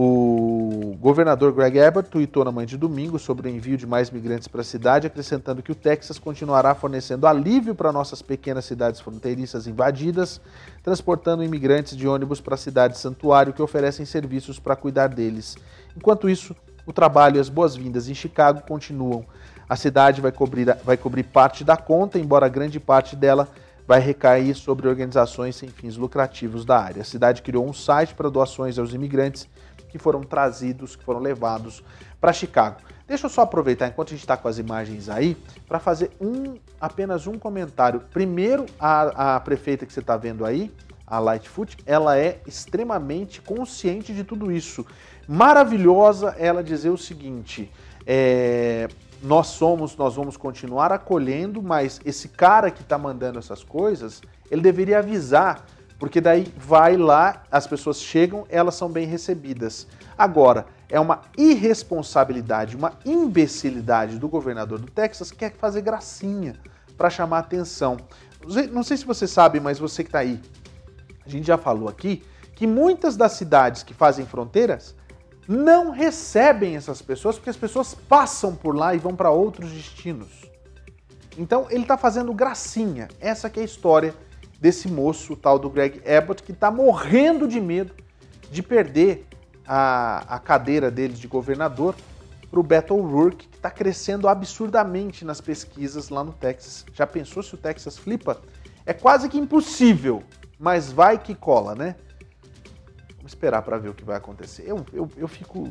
[0.00, 4.46] O governador Greg Abbott tweetou na manhã de domingo sobre o envio de mais migrantes
[4.46, 9.66] para a cidade, acrescentando que o Texas continuará fornecendo alívio para nossas pequenas cidades fronteiriças
[9.66, 10.40] invadidas,
[10.84, 15.56] transportando imigrantes de ônibus para a cidade santuário que oferecem serviços para cuidar deles.
[15.96, 16.54] Enquanto isso,
[16.86, 19.24] o trabalho e as boas-vindas em Chicago continuam.
[19.68, 23.48] A cidade vai cobrir, vai cobrir parte da conta, embora grande parte dela
[23.84, 27.02] vai recair sobre organizações sem fins lucrativos da área.
[27.02, 29.48] A cidade criou um site para doações aos imigrantes
[29.88, 31.82] que foram trazidos, que foram levados
[32.20, 32.78] para Chicago.
[33.06, 35.36] Deixa eu só aproveitar enquanto a gente está com as imagens aí
[35.66, 38.00] para fazer um apenas um comentário.
[38.12, 40.70] Primeiro, a, a prefeita que você está vendo aí,
[41.06, 44.84] a Lightfoot, ela é extremamente consciente de tudo isso.
[45.26, 47.70] Maravilhosa ela dizer o seguinte:
[48.06, 48.88] é,
[49.22, 54.20] nós somos, nós vamos continuar acolhendo, mas esse cara que está mandando essas coisas,
[54.50, 55.64] ele deveria avisar
[55.98, 59.86] porque daí vai lá, as pessoas chegam, elas são bem recebidas.
[60.16, 66.54] Agora, é uma irresponsabilidade, uma imbecilidade do governador do Texas que quer fazer gracinha
[66.96, 67.96] para chamar atenção.
[68.72, 70.40] Não sei se você sabe, mas você que está aí,
[71.26, 74.94] a gente já falou aqui que muitas das cidades que fazem fronteiras
[75.46, 80.28] não recebem essas pessoas porque as pessoas passam por lá e vão para outros destinos.
[81.36, 83.08] Então ele está fazendo gracinha.
[83.20, 84.14] Essa é a história
[84.58, 87.94] desse moço, o tal do Greg Abbott, que está morrendo de medo
[88.50, 89.26] de perder
[89.66, 91.94] a, a cadeira dele de governador
[92.50, 96.84] para o Beto O'Rourke, que está crescendo absurdamente nas pesquisas lá no Texas.
[96.94, 98.40] Já pensou se o Texas flipa?
[98.86, 100.22] É quase que impossível,
[100.58, 101.94] mas vai que cola, né?
[103.16, 104.64] Vamos esperar para ver o que vai acontecer.
[104.66, 105.68] Eu, eu, eu fico.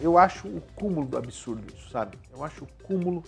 [0.00, 2.18] Eu acho o cúmulo do absurdo isso, sabe?
[2.34, 3.22] Eu acho o cúmulo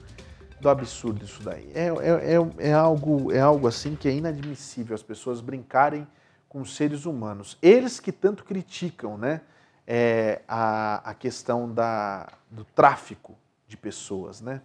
[0.60, 1.70] do absurdo isso daí.
[1.74, 6.06] É, é, é, é, algo, é algo assim que é inadmissível as pessoas brincarem
[6.48, 7.56] com seres humanos.
[7.62, 9.40] Eles que tanto criticam né,
[9.86, 14.40] é, a, a questão da, do tráfico de pessoas.
[14.40, 14.60] Né?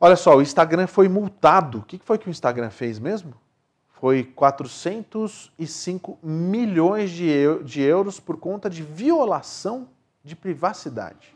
[0.00, 1.78] Olha só, o Instagram foi multado.
[1.78, 3.34] O que foi que o Instagram fez mesmo?
[3.88, 9.88] Foi 405 milhões de, de euros por conta de violação
[10.22, 11.35] de privacidade.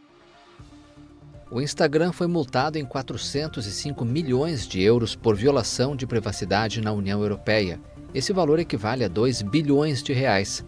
[1.52, 7.20] O Instagram foi multado em 405 milhões de euros por violação de privacidade na União
[7.20, 7.80] Europeia.
[8.14, 10.64] Esse valor equivale a 2 bilhões de reais.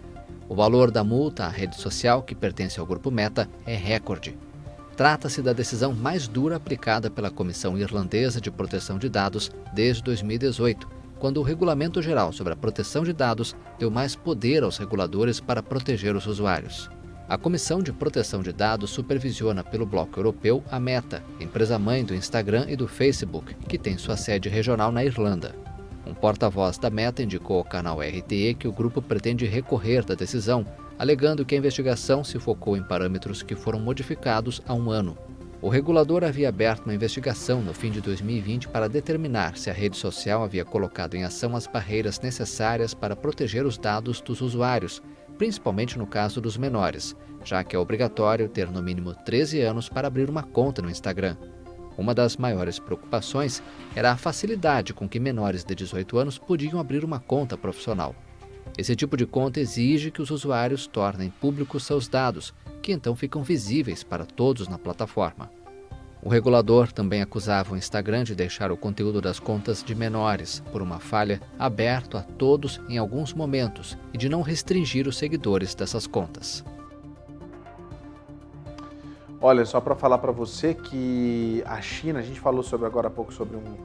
[0.49, 4.37] O valor da multa à rede social, que pertence ao grupo Meta, é recorde.
[4.97, 10.89] Trata-se da decisão mais dura aplicada pela Comissão Irlandesa de Proteção de Dados desde 2018,
[11.21, 15.63] quando o Regulamento Geral sobre a Proteção de Dados deu mais poder aos reguladores para
[15.63, 16.91] proteger os usuários.
[17.33, 22.67] A Comissão de Proteção de Dados supervisiona pelo bloco europeu a Meta, empresa-mãe do Instagram
[22.69, 25.55] e do Facebook, que tem sua sede regional na Irlanda.
[26.07, 30.67] Um porta-voz da Meta indicou ao canal RTE que o grupo pretende recorrer da decisão,
[30.99, 35.17] alegando que a investigação se focou em parâmetros que foram modificados há um ano.
[35.63, 39.97] O regulador havia aberto uma investigação no fim de 2020 para determinar se a rede
[39.97, 45.01] social havia colocado em ação as barreiras necessárias para proteger os dados dos usuários,
[45.43, 50.07] principalmente no caso dos menores, já que é obrigatório ter no mínimo 13 anos para
[50.07, 51.37] abrir uma conta no Instagram.
[51.99, 53.61] Uma das maiores preocupações
[53.97, 58.15] era a facilidade com que menores de 18 anos podiam abrir uma conta profissional.
[58.79, 63.43] Esse tipo de conta exige que os usuários tornem públicos seus dados, que então ficam
[63.43, 65.51] visíveis para todos na plataforma.
[66.25, 70.81] O regulador também acusava o Instagram de deixar o conteúdo das contas de menores, por
[70.81, 76.07] uma falha, aberto a todos em alguns momentos e de não restringir os seguidores dessas
[76.07, 76.65] contas.
[79.41, 83.11] Olha, só para falar para você que a China, a gente falou sobre agora há
[83.11, 83.77] pouco sobre um,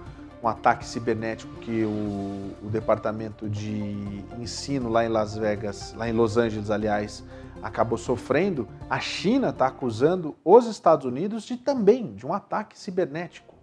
[0.43, 6.13] um ataque cibernético que o, o, departamento de ensino lá em Las Vegas, lá em
[6.13, 7.23] Los Angeles, aliás,
[7.61, 8.67] acabou sofrendo.
[8.89, 13.55] A China está acusando os Estados Unidos de também de um ataque cibernético.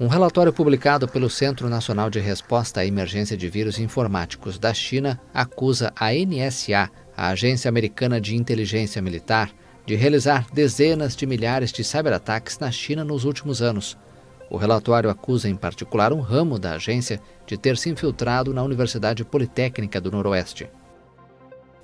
[0.00, 5.20] Um relatório publicado pelo Centro Nacional de Resposta à Emergência de Vírus Informáticos da China
[5.32, 9.52] acusa a NSA, a Agência Americana de Inteligência Militar,
[9.86, 13.96] de realizar dezenas de milhares de cyberataques na China nos últimos anos.
[14.50, 19.24] O relatório acusa em particular um ramo da agência de ter se infiltrado na Universidade
[19.24, 20.68] Politécnica do Noroeste.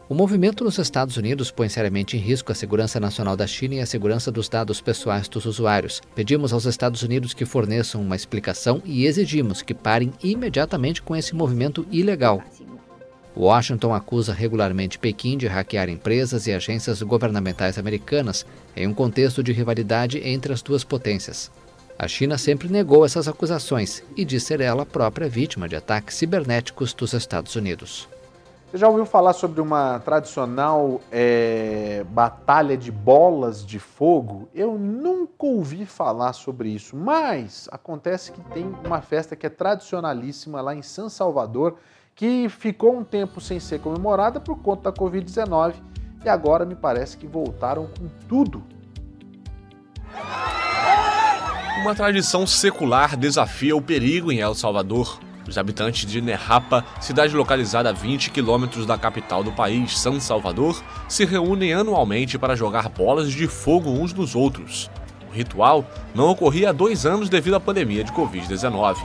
[0.09, 3.81] O movimento nos Estados Unidos põe seriamente em risco a segurança nacional da China e
[3.81, 6.01] a segurança dos dados pessoais dos usuários.
[6.15, 11.35] Pedimos aos Estados Unidos que forneçam uma explicação e exigimos que parem imediatamente com esse
[11.35, 12.43] movimento ilegal.
[13.37, 19.53] Washington acusa regularmente Pequim de hackear empresas e agências governamentais americanas em um contexto de
[19.53, 21.51] rivalidade entre as duas potências.
[21.99, 26.95] A China sempre negou essas acusações e diz ser ela própria vítima de ataques cibernéticos
[26.95, 28.09] dos Estados Unidos.
[28.71, 34.47] Você já ouviu falar sobre uma tradicional é, batalha de bolas de fogo?
[34.55, 40.61] Eu nunca ouvi falar sobre isso, mas acontece que tem uma festa que é tradicionalíssima
[40.61, 41.79] lá em São Salvador
[42.15, 45.77] que ficou um tempo sem ser comemorada por conta da Covid-19
[46.23, 48.63] e agora me parece que voltaram com tudo.
[51.81, 55.21] Uma tradição secular desafia o perigo em El Salvador.
[55.49, 60.85] Os habitantes de Nerrapa, cidade localizada a 20 quilômetros da capital do país, São Salvador,
[61.09, 64.91] se reúnem anualmente para jogar bolas de fogo uns nos outros.
[65.27, 68.99] O ritual não ocorria há dois anos devido à pandemia de Covid-19.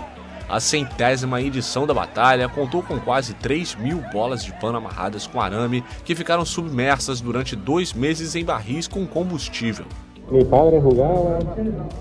[0.49, 5.39] A centésima edição da batalha contou com quase 3 mil bolas de pano amarradas com
[5.39, 9.85] arame que ficaram submersas durante dois meses em barris com combustível.
[10.33, 11.37] Meu padre jogava.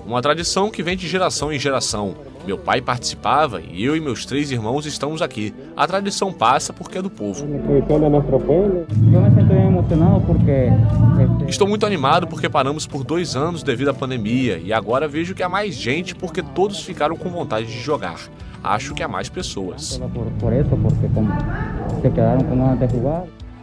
[0.07, 2.15] Uma tradição que vem de geração em geração.
[2.47, 5.55] Meu pai participava e eu e meus três irmãos estamos aqui.
[5.77, 7.47] A tradição passa porque é do povo.
[11.47, 15.43] Estou muito animado porque paramos por dois anos devido à pandemia e agora vejo que
[15.43, 18.19] há mais gente porque todos ficaram com vontade de jogar.
[18.65, 20.01] Acho que há mais pessoas.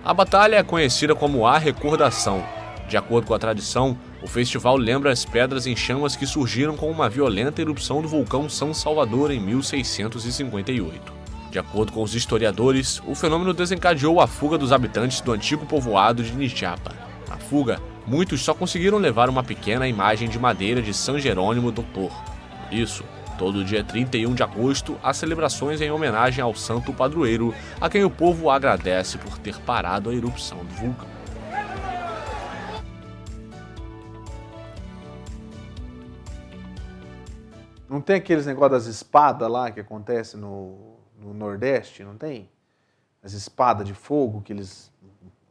[0.06, 2.44] A batalha é conhecida como a recordação.
[2.88, 6.91] De acordo com a tradição, o festival lembra as pedras em chamas que surgiram com
[6.91, 11.14] uma violenta erupção do vulcão São Salvador em 1658.
[11.50, 16.22] De acordo com os historiadores, o fenômeno desencadeou a fuga dos habitantes do antigo povoado
[16.22, 16.94] de Nijapa.
[17.28, 22.12] Na fuga, muitos só conseguiram levar uma pequena imagem de madeira de São Jerônimo Doutor.
[22.68, 23.04] Por isso,
[23.38, 28.10] todo dia 31 de agosto, há celebrações em homenagem ao santo padroeiro, a quem o
[28.10, 31.19] povo agradece por ter parado a erupção do vulcão.
[37.90, 42.49] Não tem aqueles negócios das espadas lá que acontece no, no Nordeste, não tem?
[43.24, 44.91] As espadas de fogo, que eles.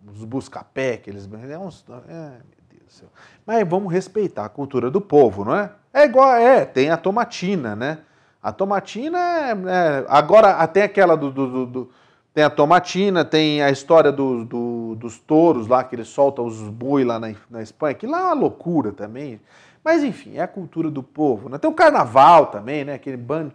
[0.07, 1.29] Os busca-pé, que eles.
[1.51, 3.09] É uns, é, meu Deus do céu.
[3.45, 5.73] Mas vamos respeitar a cultura do povo, não é?
[5.93, 7.99] É igual, é, tem a tomatina, né?
[8.41, 9.51] A tomatina é.
[9.51, 11.91] é agora, até aquela do, do, do, do,
[12.33, 16.61] Tem a tomatina, tem a história do, do, dos touros lá, que eles soltam os
[16.61, 19.41] boi lá na, na Espanha, que lá é uma loucura também.
[19.83, 21.49] Mas enfim, é a cultura do povo.
[21.49, 21.59] Né?
[21.59, 22.95] Tem o carnaval também, né?
[22.95, 23.53] Aquele bando.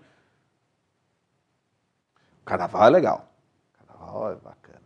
[2.41, 3.29] O carnaval é legal.
[3.73, 4.81] O carnaval é bacana.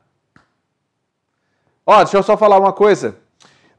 [1.85, 3.15] Ó, deixa eu só falar uma coisa.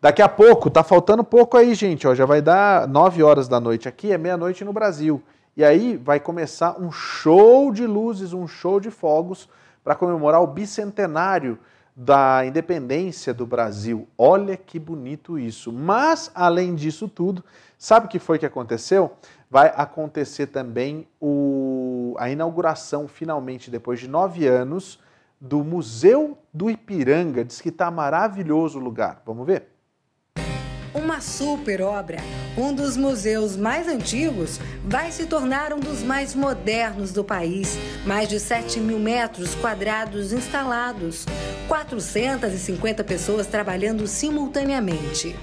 [0.00, 2.06] Daqui a pouco, tá faltando pouco aí, gente.
[2.06, 5.22] Ó, já vai dar 9 horas da noite aqui, é meia-noite no Brasil.
[5.56, 9.48] E aí vai começar um show de luzes, um show de fogos
[9.82, 11.58] para comemorar o bicentenário
[12.00, 14.06] da independência do Brasil.
[14.16, 15.72] Olha que bonito isso.
[15.72, 17.42] Mas, além disso tudo,
[17.76, 19.16] sabe o que foi que aconteceu?
[19.50, 25.00] Vai acontecer também o, a inauguração, finalmente, depois de nove anos,
[25.40, 27.44] do Museu do Ipiranga.
[27.44, 29.20] Diz que está maravilhoso o lugar.
[29.26, 29.66] Vamos ver?
[30.94, 32.18] uma super obra.
[32.56, 37.76] Um dos museus mais antigos vai se tornar um dos mais modernos do país.
[38.06, 41.24] Mais de 7 mil metros quadrados instalados,
[41.68, 45.36] 450 pessoas trabalhando simultaneamente.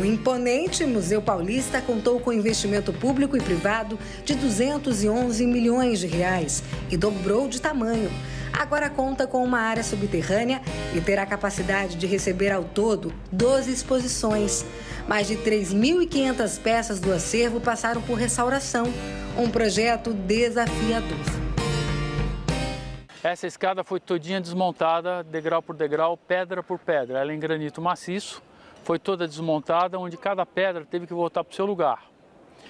[0.00, 6.64] O imponente Museu Paulista contou com investimento público e privado de 211 milhões de reais
[6.90, 8.10] e dobrou de tamanho.
[8.52, 10.60] Agora conta com uma área subterrânea
[10.94, 14.64] e terá capacidade de receber ao todo 12 exposições.
[15.06, 18.92] Mais de 3.500 peças do acervo passaram por restauração,
[19.38, 21.51] um projeto desafiador.
[23.22, 27.20] Essa escada foi todinha desmontada, degrau por degrau, pedra por pedra.
[27.20, 28.42] Ela é em granito maciço,
[28.82, 32.02] foi toda desmontada, onde cada pedra teve que voltar para o seu lugar.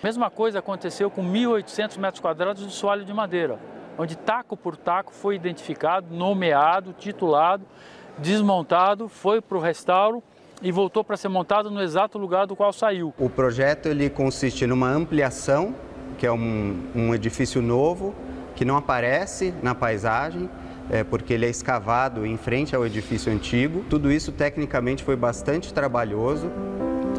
[0.05, 3.59] Mesma coisa aconteceu com 1.800 metros quadrados de soalho de madeira,
[3.97, 7.65] onde taco por taco foi identificado, nomeado, titulado,
[8.19, 10.23] desmontado, foi para o restauro
[10.61, 13.15] e voltou para ser montado no exato lugar do qual saiu.
[13.17, 15.75] O projeto ele consiste numa ampliação,
[16.19, 18.15] que é um, um edifício novo,
[18.63, 20.49] que não aparece na paisagem,
[20.89, 23.85] é, porque ele é escavado em frente ao edifício antigo.
[23.91, 26.49] Tudo isso tecnicamente foi bastante trabalhoso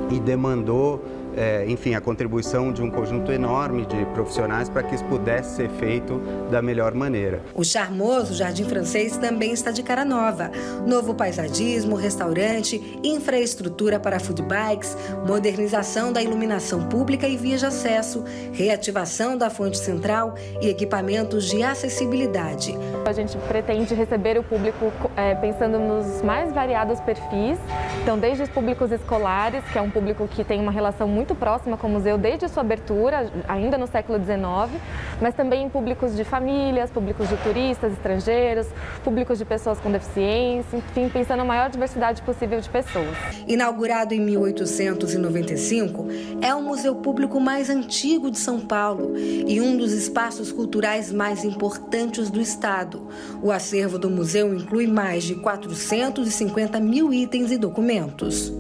[0.10, 1.03] e demandou
[1.35, 5.69] é, enfim, a contribuição de um conjunto enorme de profissionais para que isso pudesse ser
[5.69, 7.41] feito da melhor maneira.
[7.53, 10.51] O charmoso Jardim Francês também está de cara nova.
[10.85, 14.97] Novo paisagismo, restaurante, infraestrutura para food bikes,
[15.27, 21.64] modernização da iluminação pública e vias de acesso, reativação da fonte central e equipamentos de
[21.64, 22.77] acessibilidade.
[23.05, 27.57] A gente pretende receber o público é, pensando nos mais variados perfis,
[28.01, 31.36] então desde os públicos escolares, que é um público que tem uma relação muito muito
[31.36, 34.78] próxima com o museu desde sua abertura, ainda no século XIX,
[35.22, 38.68] mas também em públicos de famílias, públicos de turistas estrangeiros,
[39.06, 43.08] públicos de pessoas com deficiência, enfim, pensando na maior diversidade possível de pessoas.
[43.48, 46.08] Inaugurado em 1895,
[46.41, 51.45] é o museu público mais antigo de São Paulo e um dos espaços culturais mais
[51.45, 53.08] importantes do estado.
[53.41, 58.52] O acervo do museu inclui mais de 450 mil itens e documentos.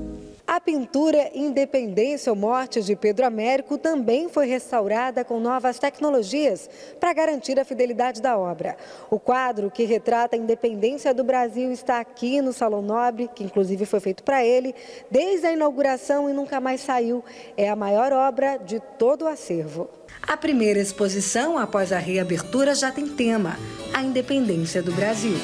[0.45, 7.13] A pintura Independência ou Morte de Pedro Américo também foi restaurada com novas tecnologias para
[7.13, 8.75] garantir a fidelidade da obra.
[9.09, 13.85] O quadro que retrata a independência do Brasil está aqui no Salão Nobre, que inclusive
[13.85, 14.75] foi feito para ele,
[15.09, 17.23] desde a inauguração e nunca mais saiu.
[17.55, 19.89] É a maior obra de todo o acervo.
[20.21, 23.57] A primeira exposição, após a reabertura, já tem tema:
[23.93, 25.37] a independência do Brasil.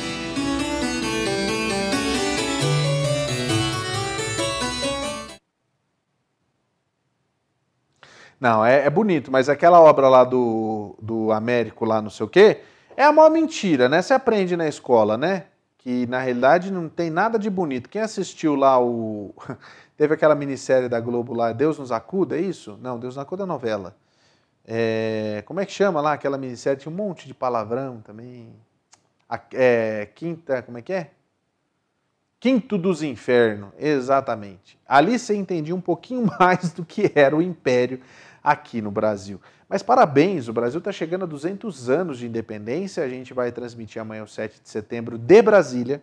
[8.39, 12.29] Não, é, é, bonito, mas aquela obra lá do, do Américo, lá não sei o
[12.29, 12.61] quê,
[12.95, 14.01] é a maior mentira, né?
[14.01, 15.45] Você aprende na escola, né?
[15.77, 17.89] Que na realidade não tem nada de bonito.
[17.89, 19.33] Quem assistiu lá o.
[19.97, 22.79] Teve aquela minissérie da Globo lá, Deus nos acuda, é isso?
[22.81, 23.95] Não, Deus nos acuda é novela.
[24.65, 25.43] É...
[25.45, 26.79] Como é que chama lá aquela minissérie?
[26.79, 28.53] Tinha um monte de palavrão também.
[29.27, 31.11] A, é, quinta, como é que é?
[32.39, 34.79] Quinto dos Infernos, exatamente.
[34.87, 37.99] Ali você entendia um pouquinho mais do que era o Império
[38.43, 39.39] aqui no Brasil.
[39.67, 43.03] Mas parabéns, o Brasil está chegando a 200 anos de independência.
[43.03, 46.01] A gente vai transmitir amanhã, o 7 de setembro, de Brasília.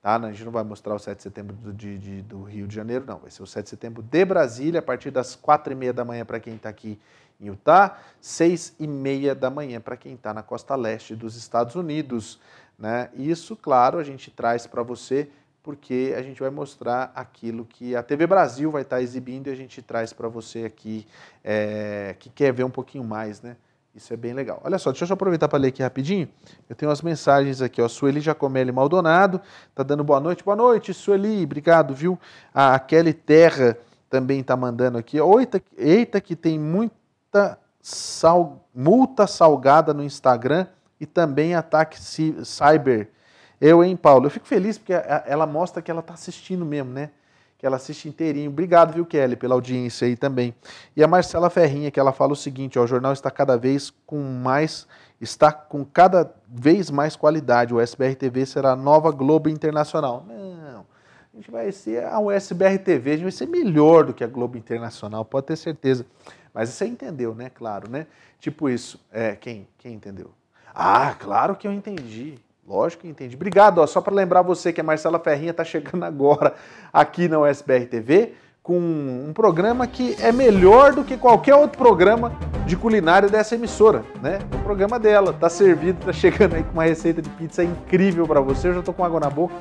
[0.00, 0.16] Tá?
[0.16, 2.74] A gente não vai mostrar o 7 de setembro do, de, de, do Rio de
[2.74, 3.18] Janeiro, não.
[3.18, 6.04] Vai ser o 7 de setembro de Brasília, a partir das 4 e meia da
[6.04, 6.98] manhã para quem está aqui
[7.40, 11.74] em Utah, 6 e meia da manhã para quem está na costa leste dos Estados
[11.74, 12.40] Unidos.
[12.78, 13.10] Né?
[13.14, 15.28] Isso, claro, a gente traz para você
[15.68, 19.54] porque a gente vai mostrar aquilo que a TV Brasil vai estar exibindo e a
[19.54, 21.06] gente traz para você aqui
[21.44, 23.54] é, que quer ver um pouquinho mais, né?
[23.94, 24.62] Isso é bem legal.
[24.64, 26.26] Olha só, deixa eu só aproveitar para ler aqui rapidinho.
[26.70, 27.88] Eu tenho umas mensagens aqui, ó.
[27.88, 29.42] Sueli Jacomelli Maldonado
[29.74, 30.42] tá dando boa noite.
[30.42, 32.18] Boa noite, Sueli, obrigado, viu?
[32.54, 33.76] A Kelly Terra
[34.08, 35.18] também tá mandando aqui.
[35.20, 40.66] Eita, eita que tem muita sal, multa salgada no Instagram
[40.98, 43.10] e também ataque cyber
[43.60, 44.26] eu, hein, Paulo?
[44.26, 44.92] Eu fico feliz porque
[45.26, 47.10] ela mostra que ela está assistindo mesmo, né?
[47.58, 48.50] Que ela assiste inteirinho.
[48.50, 50.54] Obrigado, viu, Kelly, pela audiência aí também.
[50.96, 53.92] E a Marcela Ferrinha, que ela fala o seguinte: ó, o jornal está cada vez
[54.06, 54.86] com mais,
[55.20, 57.74] está com cada vez mais qualidade.
[57.74, 60.24] O SBR TV será a nova Globo Internacional.
[60.28, 60.86] Não,
[61.34, 64.28] a gente vai ser a USBR TV, a gente vai ser melhor do que a
[64.28, 66.06] Globo Internacional, pode ter certeza.
[66.54, 67.50] Mas você entendeu, né?
[67.50, 68.06] Claro, né?
[68.38, 69.04] Tipo isso.
[69.12, 69.68] É, quem?
[69.78, 70.30] Quem entendeu?
[70.72, 72.38] Ah, claro que eu entendi.
[72.68, 73.34] Lógico que entendi.
[73.34, 73.78] Obrigado.
[73.78, 76.54] Ó, só para lembrar você que a Marcela Ferrinha está chegando agora
[76.92, 82.30] aqui na USBR TV com um programa que é melhor do que qualquer outro programa
[82.66, 84.40] de culinária dessa emissora, né?
[84.54, 88.42] O programa dela tá servido, tá chegando aí com uma receita de pizza incrível para
[88.42, 88.68] você.
[88.68, 89.54] Eu já tô com água na boca.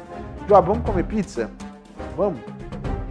[0.50, 1.50] Já vamos comer pizza?
[2.18, 2.42] Vamos?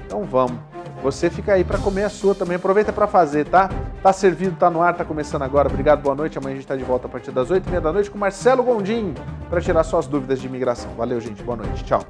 [0.05, 0.76] Então vamos.
[1.07, 2.57] Você fica aí para comer a sua também.
[2.57, 3.71] Aproveita para fazer, tá?
[4.03, 5.69] Tá servido, tá no ar, tá começando agora.
[5.69, 6.37] Obrigado, boa noite.
[6.37, 9.15] Amanhã a gente tá de volta a partir das 8h30 da noite com Marcelo Gondim
[9.49, 10.91] para tirar suas dúvidas de imigração.
[10.97, 11.45] Valeu, gente.
[11.45, 11.85] Boa noite.
[11.85, 12.01] Tchau.